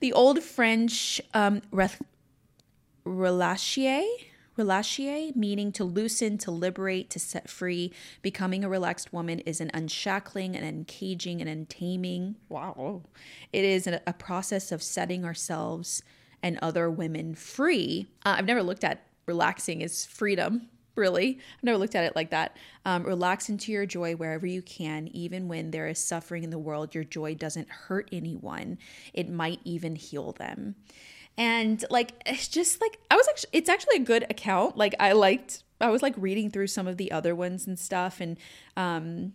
[0.00, 1.62] The old French um,
[3.04, 4.04] relâcher
[4.58, 7.92] Relâcher, meaning to loosen, to liberate, to set free.
[8.20, 12.36] Becoming a relaxed woman is an unshackling, an uncaging, an untaming.
[12.48, 13.02] Wow.
[13.52, 16.02] It is a, a process of setting ourselves
[16.42, 18.08] and other women free.
[18.26, 21.38] Uh, I've never looked at relaxing as freedom, really.
[21.56, 22.56] I've never looked at it like that.
[22.84, 26.58] Um, relax into your joy wherever you can, even when there is suffering in the
[26.58, 26.94] world.
[26.94, 28.78] Your joy doesn't hurt anyone,
[29.14, 30.74] it might even heal them
[31.38, 34.76] and like it's just like i was actually it's actually a good account.
[34.76, 38.20] Like i liked i was like reading through some of the other ones and stuff
[38.20, 38.38] and
[38.76, 39.32] um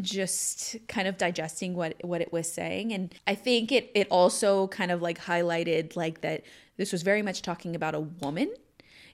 [0.00, 2.92] just kind of digesting what what it was saying.
[2.92, 6.42] And i think it it also kind of like highlighted like that
[6.76, 8.52] this was very much talking about a woman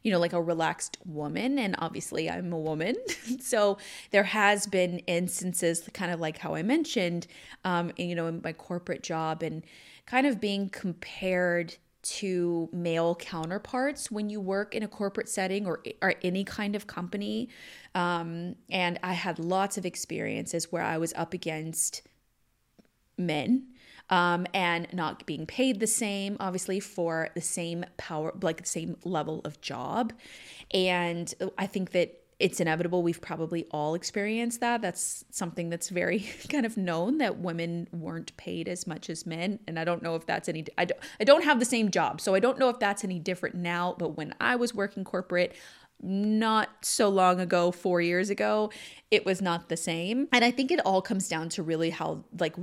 [0.02, 1.58] you know like a relaxed woman.
[1.58, 2.96] And obviously i'm a woman.
[3.40, 3.78] So
[4.10, 7.26] there has been instances kind of like how i mentioned
[7.64, 9.64] um you know in my corporate job and
[10.06, 15.82] kind of being compared to male counterparts when you work in a corporate setting or,
[16.00, 17.48] or any kind of company.
[17.94, 22.02] Um, and I had lots of experiences where I was up against
[23.16, 23.68] men
[24.10, 28.96] um, and not being paid the same, obviously, for the same power, like the same
[29.04, 30.12] level of job.
[30.72, 33.04] And I think that it's inevitable.
[33.04, 34.82] We've probably all experienced that.
[34.82, 39.60] That's something that's very kind of known that women weren't paid as much as men.
[39.68, 42.20] And I don't know if that's any, I don't, I don't have the same job.
[42.20, 43.94] So I don't know if that's any different now.
[43.96, 45.54] But when I was working corporate,
[46.02, 48.72] not so long ago, four years ago,
[49.12, 50.26] it was not the same.
[50.32, 52.56] And I think it all comes down to really how, like,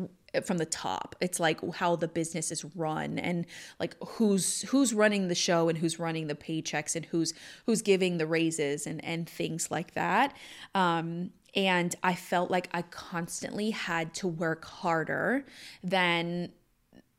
[0.44, 1.16] from the top.
[1.22, 3.46] It's like how the business is run and
[3.80, 7.34] like who's who's running the show and who's running the paychecks and who's
[7.66, 10.36] who's giving the raises and and things like that.
[10.76, 15.46] Um, and I felt like I constantly had to work harder
[15.84, 16.52] than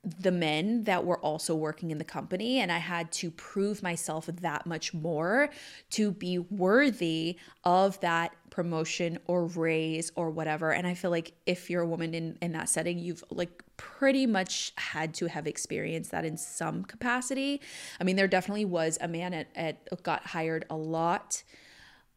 [0.02, 4.26] the men that were also working in the company and I had to prove myself
[4.26, 5.50] that much more
[5.90, 11.70] to be worthy of that promotion or raise or whatever and I feel like if
[11.70, 16.10] you're a woman in in that setting you've like pretty much had to have experienced
[16.10, 17.60] that in some capacity.
[18.00, 21.42] I mean there definitely was a man at, at got hired a lot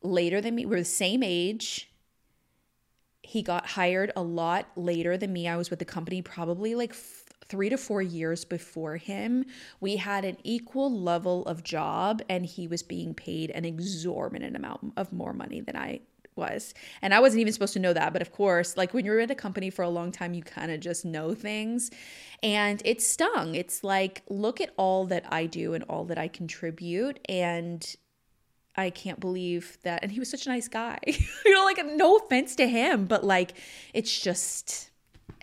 [0.02, 0.65] later than me.
[0.65, 1.89] We we're the same age
[3.26, 5.48] he got hired a lot later than me.
[5.48, 6.93] I was with the company probably like
[7.48, 9.46] three to four years before him,
[9.80, 14.93] we had an equal level of job and he was being paid an exorbitant amount
[14.98, 16.02] of more money than I
[16.36, 16.74] was.
[17.02, 18.13] And I wasn't even supposed to know that.
[18.13, 20.72] But of course, like when you're in a company for a long time, you kind
[20.72, 21.91] of just know things.
[22.41, 23.56] And it stung.
[23.56, 27.19] It's like, look at all that I do and all that I contribute.
[27.30, 27.96] And
[28.76, 30.04] I can't believe that.
[30.04, 31.00] And he was such a nice guy.
[31.06, 33.54] you know, like, no offense to him, but like,
[33.93, 34.89] it's just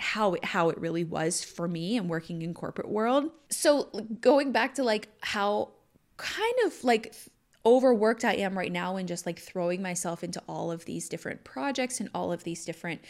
[0.00, 3.30] how it, how it really was for me and working in corporate world.
[3.50, 3.84] So
[4.20, 5.70] going back to like how
[6.16, 7.14] kind of like
[7.64, 11.44] overworked I am right now and just like throwing myself into all of these different
[11.44, 13.02] projects and all of these different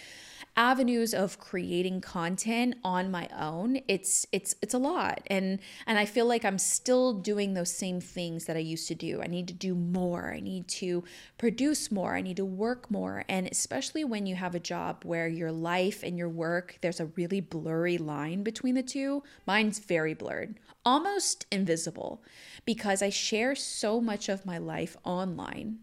[0.61, 5.23] avenues of creating content on my own it's it's it's a lot.
[5.29, 8.95] And and i feel like i'm still doing those same things that i used to
[8.95, 9.23] do.
[9.23, 10.35] I need to do more.
[10.35, 11.03] I need to
[11.39, 12.15] produce more.
[12.15, 13.25] I need to work more.
[13.27, 17.07] And especially when you have a job where your life and your work there's a
[17.07, 22.23] really blurry line between the two mine's very blurred almost invisible
[22.67, 25.79] because i share so much of my life online.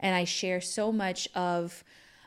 [0.00, 1.84] And i share so much of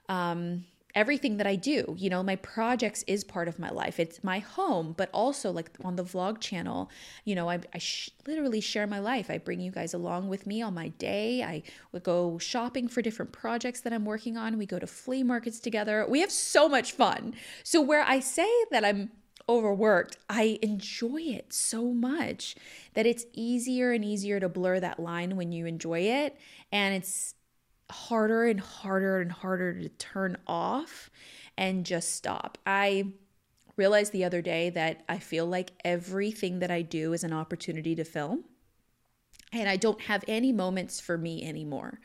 [0.08, 1.95] um, everything that I do.
[1.97, 3.99] You know, my projects is part of my life.
[3.99, 6.89] It's my home, but also like on the vlog channel,
[7.25, 9.30] you know, I, I sh- literally share my life.
[9.30, 11.43] I bring you guys along with me on my day.
[11.43, 14.58] I would go shopping for different projects that I'm working on.
[14.58, 16.06] We go to flea markets together.
[16.08, 17.34] We have so much fun.
[17.63, 19.12] So where I say that I'm
[19.49, 22.56] overworked, I enjoy it so much
[22.93, 26.38] that it's easier and easier to blur that line when you enjoy it.
[26.71, 27.36] And it's
[27.91, 31.10] harder and harder and harder to turn off
[31.58, 32.58] and just stop.
[32.65, 33.13] I
[33.77, 37.95] realized the other day that I feel like everything that I do is an opportunity
[37.95, 38.45] to film.
[39.54, 41.99] And I don't have any moments for me anymore.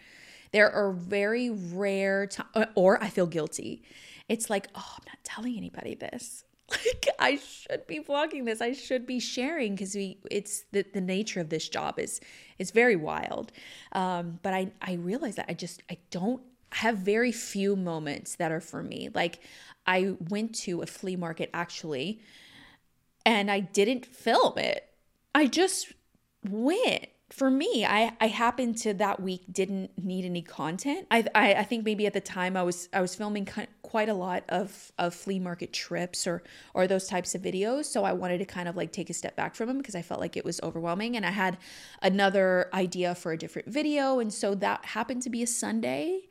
[0.53, 3.83] There are very rare times, or I feel guilty.
[4.29, 6.45] It's like, oh, I'm not telling anybody this.
[6.71, 8.61] like I should be vlogging this.
[8.61, 12.21] I should be sharing because we it's the, the nature of this job is
[12.59, 13.53] is very wild.
[13.93, 18.51] Um, but I I realize that I just I don't have very few moments that
[18.51, 19.11] are for me.
[19.15, 19.41] Like
[19.87, 22.21] I went to a flea market actually
[23.25, 24.89] and I didn't film it.
[25.35, 25.93] I just
[26.49, 31.07] went for me, I I happened to that week didn't need any content.
[31.11, 33.49] I I, I think maybe at the time I was I was filming
[33.83, 38.05] quite a lot of of flea market trips or or those types of videos, so
[38.05, 40.21] I wanted to kind of like take a step back from them because I felt
[40.21, 41.59] like it was overwhelming, and I had
[42.01, 46.29] another idea for a different video, and so that happened to be a Sunday,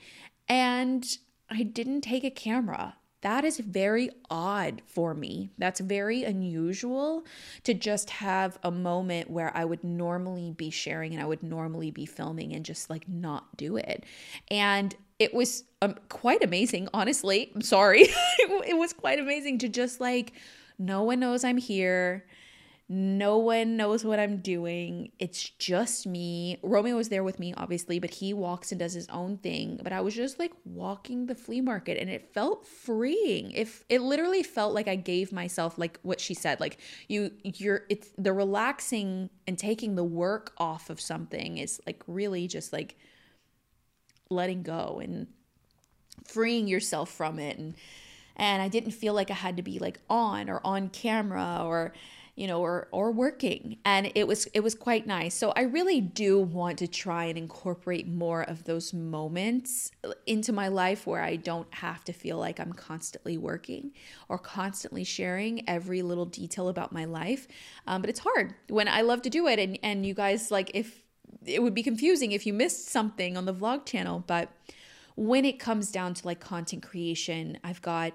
[0.48, 1.06] and
[1.50, 2.96] I didn't take a camera.
[3.26, 5.50] That is very odd for me.
[5.58, 7.26] That's very unusual
[7.64, 11.90] to just have a moment where I would normally be sharing and I would normally
[11.90, 14.04] be filming and just like not do it.
[14.52, 17.52] And it was um, quite amazing, honestly.
[17.56, 18.02] I'm sorry.
[18.38, 20.34] it was quite amazing to just like,
[20.78, 22.28] no one knows I'm here.
[22.88, 25.12] No one knows what I'm doing.
[25.18, 26.60] It's just me.
[26.62, 29.80] Romeo was there with me, obviously, but he walks and does his own thing.
[29.82, 33.50] But I was just like walking the flea market and it felt freeing.
[33.52, 37.86] If it literally felt like I gave myself like what she said, like you you're
[37.90, 42.98] it's the relaxing and taking the work off of something is like really just like
[44.30, 45.26] letting go and
[46.24, 47.76] freeing yourself from it and
[48.36, 51.94] and I didn't feel like I had to be like on or on camera or
[52.36, 53.78] you know or or working.
[53.86, 55.34] And it was it was quite nice.
[55.34, 59.92] So i really do want to try and incorporate more of those moments
[60.26, 63.92] into my life where i don't have to feel like i'm constantly working
[64.30, 67.48] or constantly sharing every little detail about my life.
[67.88, 69.60] Um, but it's hard when i love to do it.
[69.60, 71.04] And and you guys like if
[71.46, 74.52] it would be confusing if you missed something on the vlog channel but
[75.16, 78.14] when it comes down to like content creation i've got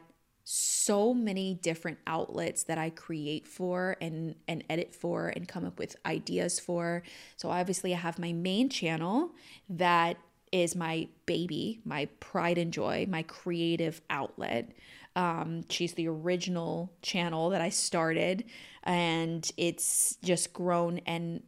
[0.52, 5.78] so many different outlets that I create for and and edit for and come up
[5.78, 7.04] with ideas for.
[7.36, 9.30] So obviously I have my main channel
[9.68, 10.16] that
[10.50, 14.72] is my baby, my pride and joy, my creative outlet.
[15.14, 18.44] Um, she's the original channel that I started,
[18.82, 21.42] and it's just grown and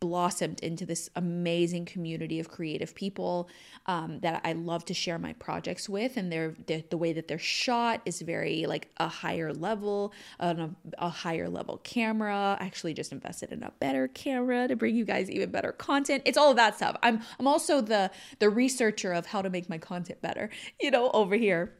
[0.00, 3.48] blossomed into this amazing community of creative people
[3.86, 6.16] um, that I love to share my projects with.
[6.16, 10.60] And they're, they're, the way that they're shot is very like a higher level, on
[10.60, 12.56] a, a higher level camera.
[12.60, 16.22] I actually just invested in a better camera to bring you guys even better content.
[16.24, 16.96] It's all of that stuff.
[17.02, 20.50] I'm I'm also the the researcher of how to make my content better.
[20.80, 21.74] You know, over here.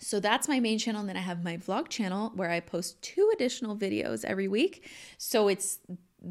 [0.00, 1.00] So that's my main channel.
[1.00, 4.88] And then I have my vlog channel where I post two additional videos every week.
[5.16, 5.80] So it's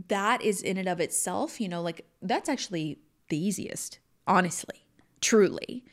[0.08, 4.86] that is in and of itself, you know, like that's actually the easiest, honestly,
[5.22, 5.84] truly.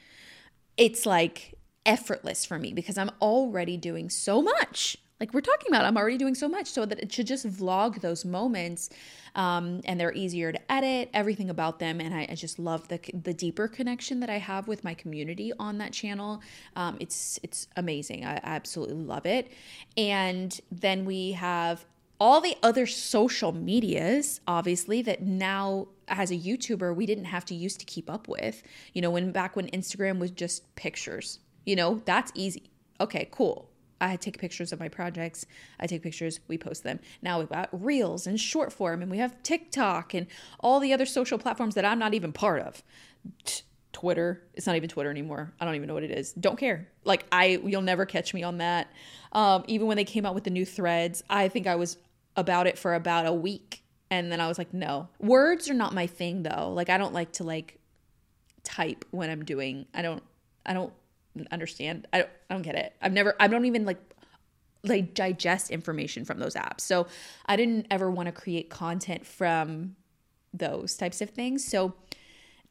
[0.76, 1.54] It's like
[1.86, 4.96] effortless for me because I'm already doing so much.
[5.20, 8.00] Like we're talking about, I'm already doing so much so that it should just vlog
[8.00, 8.90] those moments
[9.36, 12.00] um, and they're easier to edit, everything about them.
[12.00, 15.52] And I, I, just love the, the deeper connection that I have with my community
[15.58, 16.42] on that channel.
[16.76, 18.24] Um, it's, it's amazing.
[18.24, 19.50] I, I absolutely love it.
[19.96, 21.84] And then we have
[22.20, 27.54] all the other social medias, obviously, that now as a YouTuber, we didn't have to
[27.54, 28.62] use to keep up with.
[28.92, 32.70] You know, when back when Instagram was just pictures, you know, that's easy.
[33.00, 33.70] Okay, cool.
[34.00, 35.46] I take pictures of my projects.
[35.80, 37.00] I take pictures, we post them.
[37.22, 40.26] Now we've got Reels and short form, and we have TikTok and
[40.60, 42.82] all the other social platforms that I'm not even part of.
[43.94, 44.42] Twitter.
[44.52, 45.54] It's not even Twitter anymore.
[45.58, 46.32] I don't even know what it is.
[46.34, 46.88] Don't care.
[47.04, 48.92] Like I, you'll never catch me on that.
[49.32, 51.96] Um, even when they came out with the new threads, I think I was
[52.36, 55.08] about it for about a week, and then I was like, no.
[55.18, 56.72] Words are not my thing though.
[56.72, 57.78] Like I don't like to like
[58.64, 59.86] type when I'm doing.
[59.94, 60.22] I don't.
[60.66, 60.92] I don't
[61.50, 62.06] understand.
[62.12, 62.30] I don't.
[62.50, 62.94] I don't get it.
[63.00, 63.34] I've never.
[63.40, 63.98] I don't even like
[64.82, 66.80] like digest information from those apps.
[66.80, 67.06] So
[67.46, 69.96] I didn't ever want to create content from
[70.52, 71.64] those types of things.
[71.64, 71.94] So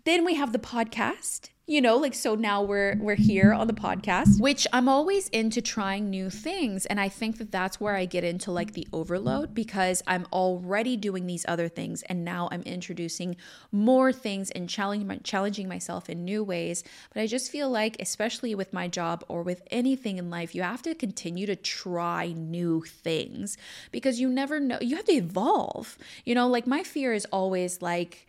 [0.05, 3.73] then we have the podcast you know like so now we're we're here on the
[3.73, 4.41] podcast.
[4.41, 8.25] Which i'm always into trying new things and i think that that's where i get
[8.25, 13.37] into like the overload because i'm already doing these other things and now i'm introducing
[13.71, 16.83] more things and challenging challenging myself in new ways.
[17.13, 20.63] But i just feel like especially with my job or with anything in life you
[20.63, 23.57] have to continue to try new things
[23.91, 25.97] because you never know you have to evolve.
[26.25, 28.27] You know like my fear is always like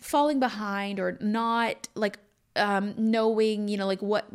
[0.00, 2.18] falling behind or not like
[2.56, 4.26] um, knowing, you know, like what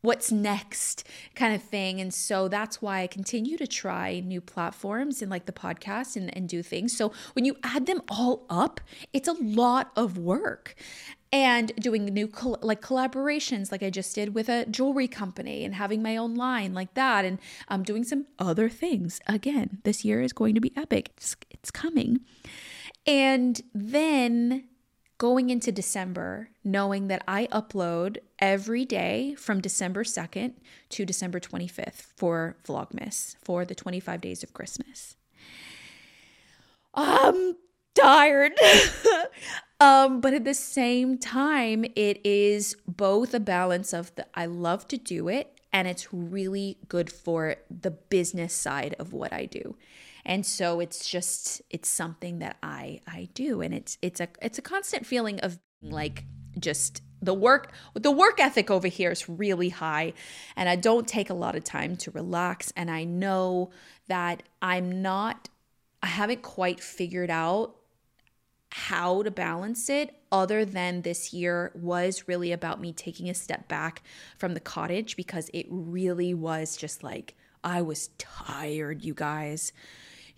[0.00, 1.04] what's next
[1.34, 2.00] kind of thing.
[2.00, 6.34] And so that's why I continue to try new platforms and like the podcast and,
[6.36, 6.96] and do things.
[6.96, 8.80] So when you add them all up,
[9.12, 10.76] it's a lot of work.
[11.30, 15.74] And doing new col- like collaborations, like I just did with a jewelry company, and
[15.74, 19.20] having my own line like that, and I'm um, doing some other things.
[19.26, 21.10] Again, this year is going to be epic.
[21.18, 22.20] It's, it's coming.
[23.08, 24.64] And then
[25.16, 30.52] going into December, knowing that I upload every day from December 2nd
[30.90, 35.16] to December 25th for Vlogmas for the 25 days of Christmas.
[36.92, 37.56] I'm
[37.94, 38.52] tired.
[39.80, 44.86] um, but at the same time, it is both a balance of the I love
[44.88, 49.76] to do it and it's really good for the business side of what I do
[50.28, 53.62] and so it's just it's something that i i do.
[53.62, 56.24] And it's it's a it's a constant feeling of like
[56.60, 60.12] just the work the work ethic over here is really high
[60.54, 62.72] and i don't take a lot of time to relax.
[62.76, 63.70] And i know
[64.06, 65.48] that i'm not
[66.02, 67.74] i haven't quite figured out
[68.70, 73.66] how to balance it other than this year was really about me taking a step
[73.66, 74.02] back
[74.36, 79.72] from the cottage because it really was just like I was tired, you guys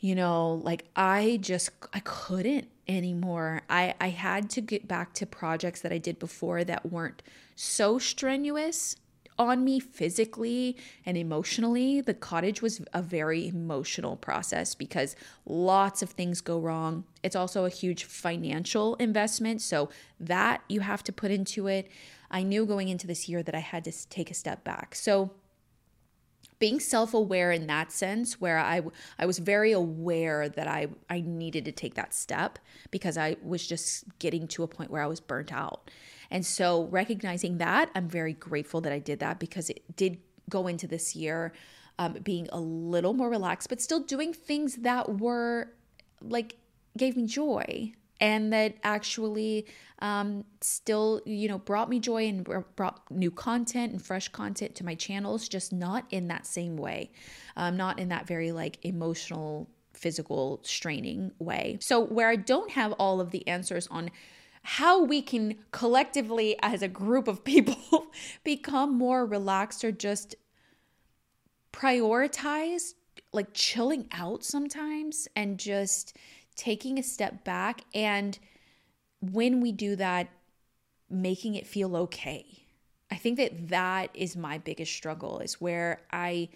[0.00, 3.62] you know like i just i couldn't anymore.
[3.70, 7.22] I i had to get back to projects that i did before that weren't
[7.54, 8.96] so strenuous
[9.40, 10.76] on me physically
[11.06, 12.02] and emotionally.
[12.02, 17.04] The cottage was a very emotional process because lots of things go wrong.
[17.22, 19.88] It's also a huge financial investment so
[20.20, 21.88] that you have to put into it.
[22.30, 24.94] I knew going into this year that i had to take a step back.
[24.94, 25.30] So
[26.60, 28.82] being self-aware in that sense where I
[29.18, 32.60] I was very aware that I I needed to take that step
[32.92, 35.90] because I was just getting to a point where I was burnt out.
[36.30, 40.68] And so recognizing that, I'm very grateful that I did that because it did go
[40.68, 41.52] into this year
[41.98, 45.72] um, being a little more relaxed, but still doing things that were
[46.22, 46.56] like
[46.96, 49.66] gave me joy and that actually
[50.00, 54.84] um, still you know brought me joy and brought new content and fresh content to
[54.84, 57.10] my channels just not in that same way
[57.56, 61.76] um, not in that very like emotional physical straining way.
[61.80, 64.10] So where i don't have all of the answers on
[64.62, 68.06] how we can collectively as a group of people
[68.44, 70.34] become more relaxed or just
[71.72, 72.94] prioritize
[73.32, 76.16] like chilling out sometimes and just
[76.60, 78.38] taking a step back and
[79.22, 80.28] when we do that
[81.08, 82.44] making it feel okay.
[83.10, 86.50] I think that that is my biggest struggle is where i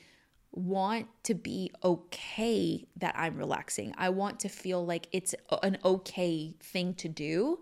[0.53, 3.95] want to be okay that i'm relaxing.
[3.97, 7.61] I want to feel like it's an okay thing to do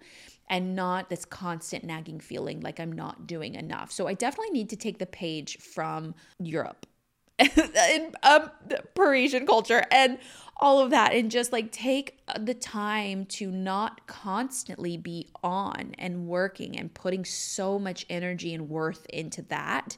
[0.50, 3.92] and not this constant nagging feeling like i'm not doing enough.
[3.92, 6.86] So i definitely need to take the page from europe
[7.38, 8.50] in um,
[8.94, 10.18] Parisian culture and
[10.62, 16.28] all of that and just like take the time to not constantly be on and
[16.28, 19.96] working and putting so much energy and worth into that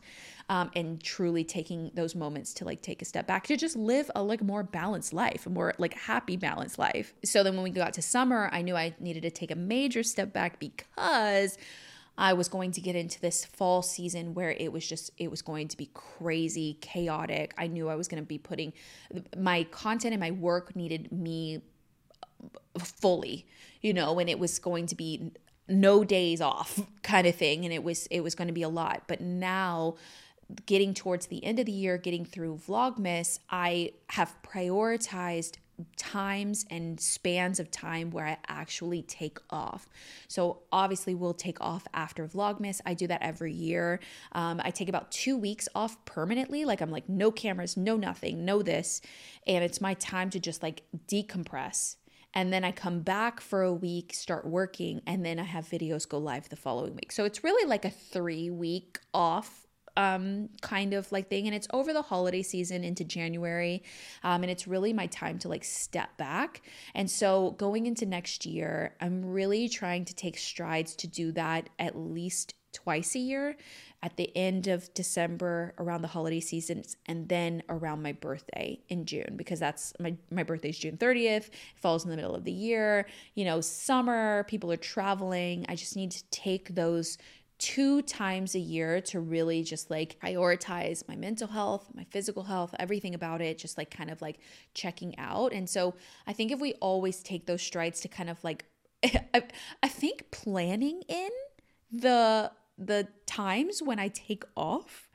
[0.48, 4.10] um, and truly taking those moments to like take a step back to just live
[4.14, 7.12] a like more balanced life a more like happy balanced life.
[7.22, 10.02] So then when we got to summer i knew i needed to take a major
[10.02, 11.58] step back because
[12.16, 15.42] I was going to get into this fall season where it was just, it was
[15.42, 17.54] going to be crazy, chaotic.
[17.58, 18.72] I knew I was going to be putting
[19.36, 21.62] my content and my work needed me
[22.22, 23.46] uh, fully,
[23.80, 25.32] you know, and it was going to be
[25.68, 27.64] no days off kind of thing.
[27.64, 29.04] And it was, it was going to be a lot.
[29.08, 29.96] But now,
[30.66, 35.56] getting towards the end of the year, getting through Vlogmas, I have prioritized
[35.96, 39.88] times and spans of time where I actually take off.
[40.28, 42.80] So, obviously, we'll take off after Vlogmas.
[42.86, 44.00] I do that every year.
[44.32, 46.64] Um, I take about two weeks off permanently.
[46.64, 49.00] Like, I'm like, no cameras, no nothing, no this.
[49.46, 51.96] And it's my time to just like decompress.
[52.36, 56.08] And then I come back for a week, start working, and then I have videos
[56.08, 57.12] go live the following week.
[57.12, 59.63] So, it's really like a three week off
[59.96, 61.46] um, kind of like thing.
[61.46, 63.82] And it's over the holiday season into January.
[64.22, 66.62] Um, and it's really my time to like step back.
[66.94, 71.68] And so going into next year, I'm really trying to take strides to do that
[71.78, 73.56] at least twice a year
[74.02, 79.06] at the end of December around the holiday seasons and then around my birthday in
[79.06, 81.46] June because that's my my birthday's June 30th.
[81.46, 83.06] It falls in the middle of the year.
[83.34, 85.64] You know, summer, people are traveling.
[85.70, 87.16] I just need to take those
[87.58, 92.74] two times a year to really just like prioritize my mental health, my physical health,
[92.78, 94.38] everything about it, just like kind of like
[94.74, 95.52] checking out.
[95.52, 95.94] And so
[96.26, 98.64] I think if we always take those strides to kind of like,
[99.04, 99.44] I,
[99.82, 101.30] I think planning in
[101.92, 105.08] the the times when I take off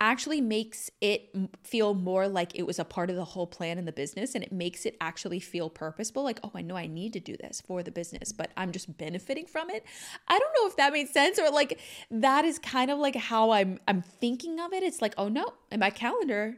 [0.00, 3.84] actually makes it feel more like it was a part of the whole plan in
[3.84, 7.12] the business and it makes it actually feel purposeful like oh i know i need
[7.12, 9.84] to do this for the business but i'm just benefiting from it.
[10.26, 11.80] I don't know if that makes sense or like
[12.10, 14.82] that is kind of like how i'm i'm thinking of it.
[14.82, 16.56] It's like oh no in my calendar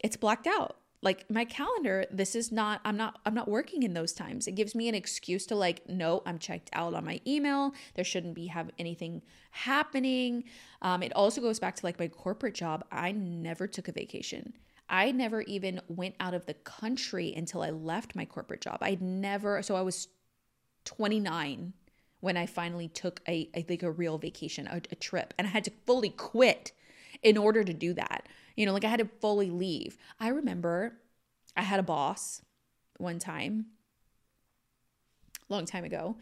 [0.00, 3.94] it's blacked out like my calendar this is not i'm not i'm not working in
[3.94, 4.46] those times.
[4.46, 7.72] It gives me an excuse to like no i'm checked out on my email.
[7.94, 10.44] There shouldn't be have anything happening.
[10.82, 12.84] Um, it also goes back to like my corporate job.
[12.90, 14.54] I never took a vacation.
[14.88, 18.78] I never even went out of the country until i left my corporate job.
[18.80, 20.08] I never so i was
[20.84, 21.74] 29
[22.20, 25.64] when i finally took a, like a real vacation a, a trip and i had
[25.64, 26.72] to fully quit
[27.22, 28.26] in order to do that
[28.58, 29.96] you know, like I had to fully leave.
[30.18, 30.98] I remember
[31.56, 32.42] I had a boss
[32.96, 33.66] one time,
[35.48, 36.16] long time ago,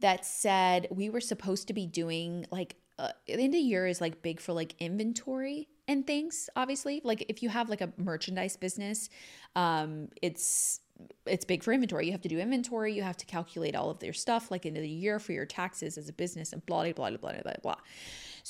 [0.00, 3.98] that said we were supposed to be doing like uh, the end of year is
[3.98, 7.00] like big for like inventory and things obviously.
[7.02, 9.08] Like if you have like a merchandise business
[9.56, 10.80] um it's
[11.24, 12.04] it's big for inventory.
[12.04, 12.92] You have to do inventory.
[12.92, 15.96] You have to calculate all of your stuff like into the year for your taxes
[15.96, 17.76] as a business and blah blah blah blah blah blah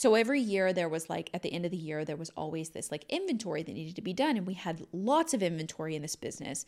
[0.01, 2.70] so every year there was like at the end of the year there was always
[2.70, 6.01] this like inventory that needed to be done and we had lots of inventory in
[6.01, 6.64] this business.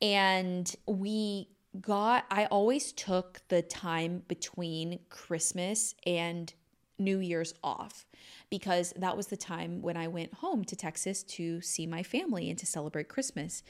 [0.00, 1.46] And we
[1.80, 6.52] got I always took the time between Christmas and
[6.98, 8.04] New Year's off
[8.50, 12.50] because that was the time when I went home to Texas to see my family
[12.50, 13.62] and to celebrate Christmas.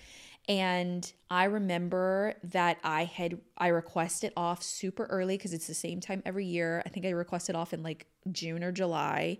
[0.48, 6.00] And I remember that I had I requested off super early because it's the same
[6.00, 6.82] time every year.
[6.84, 9.38] I think I requested off in like June or July.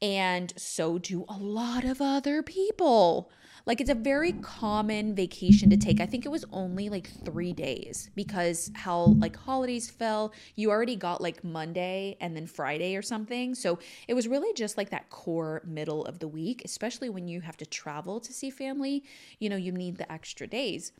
[0.00, 3.30] And so do a lot of other people.
[3.66, 6.00] Like it's a very common vacation to take.
[6.00, 10.32] I think it was only like three days because how like holidays fell.
[10.54, 13.56] You already got like Monday and then Friday or something.
[13.56, 17.40] So it was really just like that core middle of the week, especially when you
[17.40, 19.02] have to travel to see family.
[19.40, 20.92] You know, you need the extra days.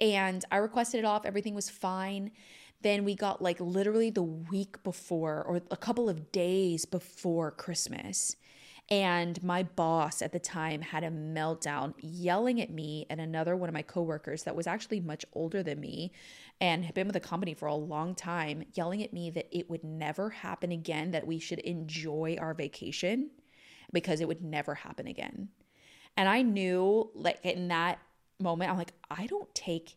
[0.00, 2.32] And I requested it off, everything was fine.
[2.80, 8.34] Then we got like literally the week before or a couple of days before Christmas.
[8.92, 13.70] And my boss at the time had a meltdown yelling at me and another one
[13.70, 16.12] of my coworkers that was actually much older than me
[16.60, 19.70] and had been with the company for a long time, yelling at me that it
[19.70, 23.30] would never happen again, that we should enjoy our vacation
[23.94, 25.48] because it would never happen again.
[26.14, 27.98] And I knew, like, in that
[28.38, 29.96] moment, I'm like, I don't take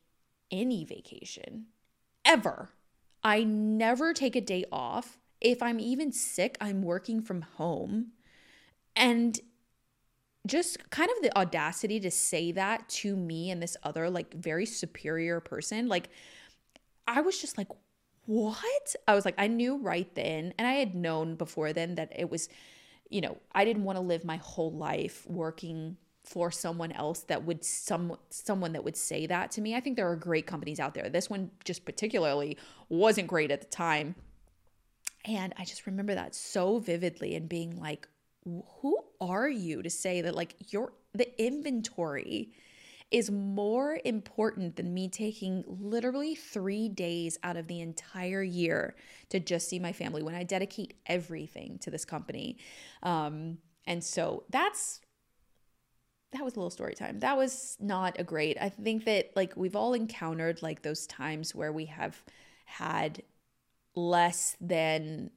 [0.52, 1.66] any vacation
[2.24, 2.70] ever.
[3.22, 5.20] I never take a day off.
[5.42, 8.14] If I'm even sick, I'm working from home.
[8.96, 9.40] And
[10.48, 14.66] just kind of the audacity to say that to me and this other, like, very
[14.66, 16.10] superior person, like,
[17.08, 17.68] I was just like,
[18.26, 18.96] what?
[19.08, 22.30] I was like, I knew right then, and I had known before then that it
[22.30, 22.50] was,
[23.10, 27.46] you know, I didn't want to live my whole life working for someone else that
[27.46, 29.76] would some someone that would say that to me.
[29.76, 31.08] I think there are great companies out there.
[31.08, 32.58] This one just particularly
[32.90, 34.16] wasn't great at the time.
[35.26, 38.08] And I just remember that so vividly and being like,
[38.46, 42.52] who are you to say that like your the inventory
[43.12, 48.96] is more important than me taking literally three days out of the entire year
[49.30, 52.58] to just see my family when I dedicate everything to this company.
[53.04, 55.02] Um, and so that's
[56.34, 57.20] that was a little story time.
[57.20, 58.58] That was not a great.
[58.60, 62.22] I think that like we've all encountered like those times where we have
[62.66, 63.24] had
[63.96, 65.30] less than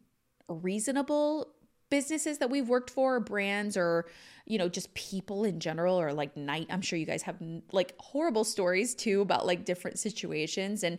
[0.48, 1.52] reasonable
[1.90, 4.06] businesses that we've worked for, brands or
[4.48, 6.66] you know, just people in general or like night.
[6.70, 7.36] I'm sure you guys have
[7.70, 10.98] like horrible stories too about like different situations and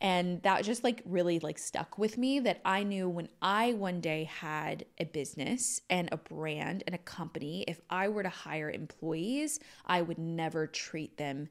[0.00, 4.00] and that just like really like stuck with me that I knew when I one
[4.00, 8.70] day had a business and a brand and a company, if I were to hire
[8.70, 11.48] employees, I would never treat them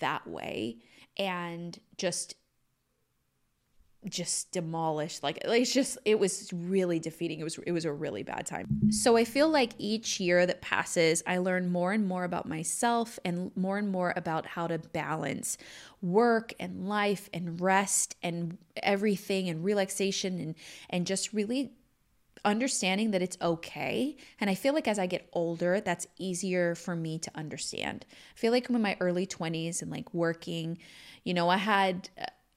[0.00, 0.78] that way
[1.16, 2.36] and just
[4.08, 8.22] just demolished like it's just it was really defeating it was it was a really
[8.22, 12.22] bad time so i feel like each year that passes i learn more and more
[12.22, 15.58] about myself and more and more about how to balance
[16.02, 20.54] work and life and rest and everything and relaxation and
[20.90, 21.72] and just really
[22.44, 24.16] understanding that it's okay.
[24.40, 28.06] And I feel like as I get older, that's easier for me to understand.
[28.10, 30.78] I feel like I'm in my early 20s and like working,
[31.24, 32.08] you know, I had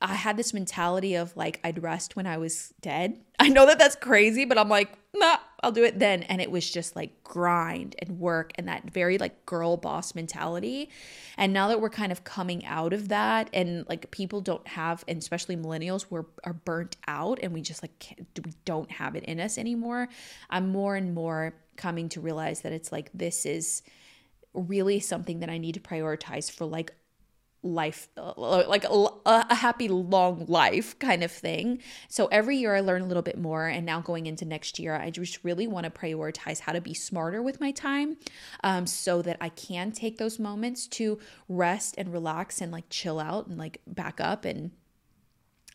[0.02, 3.20] I had this mentality of like I'd rest when I was dead.
[3.40, 6.24] I know that that's crazy, but I'm like, nah, I'll do it then.
[6.24, 10.90] And it was just like grind and work and that very like girl boss mentality.
[11.38, 15.04] And now that we're kind of coming out of that and like people don't have,
[15.08, 19.24] and especially millennials, we're are burnt out and we just like we don't have it
[19.26, 20.08] in us anymore.
[20.50, 23.82] I'm more and more coming to realize that it's like this is
[24.54, 26.94] really something that I need to prioritize for like
[27.62, 28.08] life
[28.38, 31.80] like a, a, happy long life kind of thing.
[32.08, 34.96] So every year i learn a little bit more and now going into next year
[34.96, 38.18] i just really want to prioritize how to be smarter with my time
[38.64, 43.20] um, so that i can take those moments to rest and relax and like chill
[43.20, 44.72] out and like back up and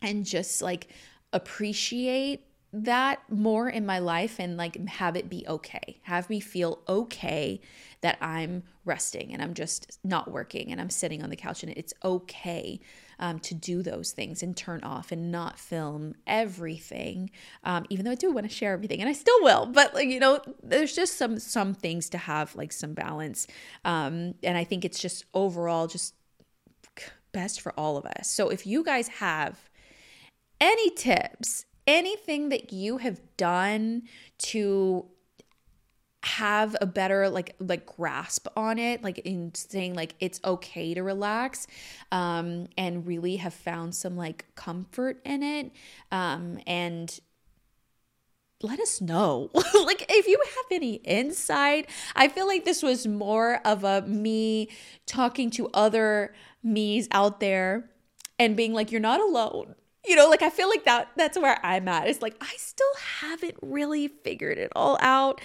[0.00, 0.88] and just like
[1.32, 6.00] appreciate that more in my life and like have it be okay.
[6.02, 7.60] Have me feel okay
[8.00, 11.72] that I'm resting and I'm just not working and I'm sitting on the couch and
[11.76, 12.80] it's okay
[13.20, 17.30] um, to do those things and turn off and not film everything.
[17.62, 20.08] Um, even though I do want to share everything and I still will, but like,
[20.08, 23.46] you know, there's just some some things to have like some balance.
[23.84, 26.14] Um, and I think it's just overall just
[27.30, 28.28] best for all of us.
[28.28, 29.70] So if you guys have
[30.60, 34.02] any tips anything that you have done
[34.38, 35.06] to
[36.24, 41.02] have a better like like grasp on it like in saying like it's okay to
[41.02, 41.66] relax
[42.12, 45.70] um and really have found some like comfort in it
[46.10, 47.20] um and
[48.62, 49.50] let us know.
[49.84, 54.70] Like if you have any insight i feel like this was more of a me
[55.04, 57.90] talking to other me's out there
[58.38, 59.74] and being like you're not alone
[60.06, 62.08] you know like i feel like that that's where i'm at.
[62.08, 62.86] It's like i still
[63.20, 65.40] haven't really figured it all out.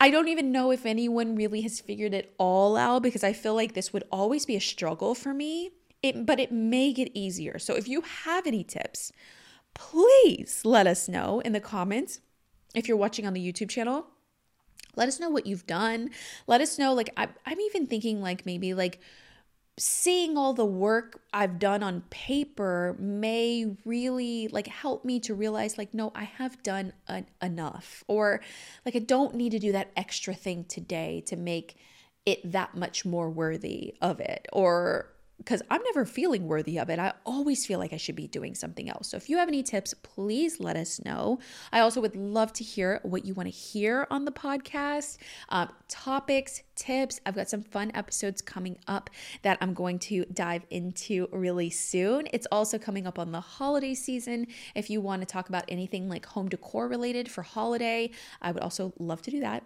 [0.00, 3.54] I don't even know if anyone really has figured it all out because i feel
[3.54, 5.70] like this would always be a struggle for me.
[6.02, 7.60] It, but it may get easier.
[7.60, 9.12] So if you have any tips
[9.74, 12.20] please let us know in the comments.
[12.74, 14.06] If you're watching on the youtube channel
[14.94, 16.10] let us know what you've done.
[16.46, 19.00] Let us know like I, i'm even thinking like maybe like
[19.78, 25.78] seeing all the work I've done on paper may really like help me to realize
[25.78, 28.04] like no I have done an, enough.
[28.06, 28.42] Or
[28.84, 31.76] like I don't need to do that extra thing today to make
[32.26, 34.46] it that much more worthy of it.
[34.52, 35.11] Or
[35.42, 36.98] because I'm never feeling worthy of it.
[36.98, 39.08] I always feel like I should be doing something else.
[39.08, 41.40] So if you have any tips, please let us know.
[41.72, 45.18] I also would love to hear what you want to hear on the podcast,
[45.48, 47.20] um, topics, tips.
[47.26, 49.10] I've got some fun episodes coming up
[49.42, 52.28] that I'm going to dive into really soon.
[52.32, 54.46] It's also coming up on the holiday season.
[54.76, 58.62] If you want to talk about anything like home decor related for holiday, I would
[58.62, 59.64] also love to do that.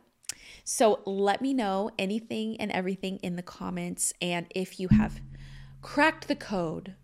[0.64, 4.12] So let me know anything and everything in the comments.
[4.20, 5.20] And if you have
[5.82, 6.94] cracked the code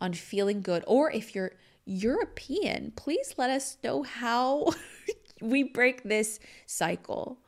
[0.00, 1.52] on feeling good, or if you're
[1.84, 4.66] European, please let us know how
[5.40, 7.38] we break this cycle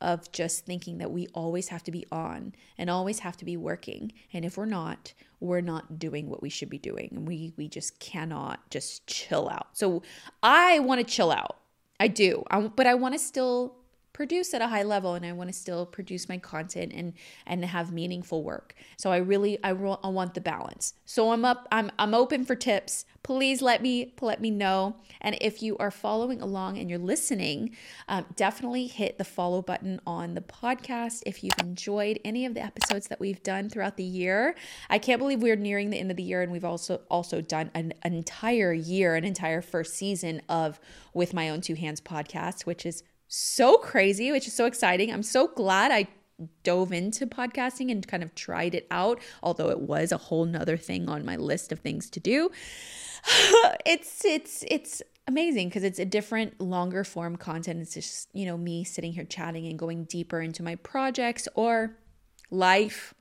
[0.00, 3.56] of just thinking that we always have to be on and always have to be
[3.56, 4.12] working.
[4.32, 7.08] And if we're not we're not doing what we should be doing.
[7.12, 9.68] And we we just cannot just chill out.
[9.72, 10.02] So
[10.42, 11.56] i want to chill out.
[11.98, 12.44] I do.
[12.50, 13.77] I, but i want to still
[14.18, 17.12] produce at a high level and I want to still produce my content and
[17.46, 18.74] and have meaningful work.
[18.96, 20.94] So I really I, I want the balance.
[21.04, 23.04] So I'm up I'm I'm open for tips.
[23.22, 24.96] Please let me let me know.
[25.20, 27.76] And if you are following along and you're listening,
[28.08, 32.60] um, definitely hit the follow button on the podcast if you've enjoyed any of the
[32.64, 34.56] episodes that we've done throughout the year.
[34.90, 37.70] I can't believe we're nearing the end of the year and we've also also done
[37.72, 40.80] an, an entire year, an entire first season of
[41.14, 45.12] with my own two hands podcast, which is so crazy, which is so exciting.
[45.12, 46.08] I'm so glad I
[46.62, 50.76] dove into podcasting and kind of tried it out, although it was a whole nother
[50.76, 52.50] thing on my list of things to do.
[53.86, 58.56] it's it's it's amazing because it's a different longer form content it's just you know
[58.56, 61.98] me sitting here chatting and going deeper into my projects or
[62.50, 63.12] life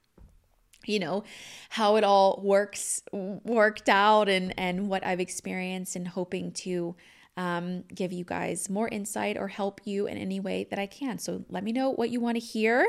[0.85, 1.23] you know
[1.69, 6.95] how it all works worked out and and what i've experienced and hoping to
[7.37, 11.19] um, give you guys more insight or help you in any way that I can.
[11.19, 12.85] So let me know what you want to hear,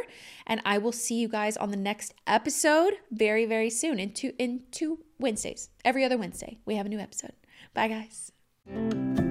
[0.46, 4.32] and I will see you guys on the next episode very, very soon in two
[4.38, 5.70] in two Wednesdays.
[5.84, 7.32] Every other Wednesday, we have a new episode.
[7.74, 9.27] Bye, guys.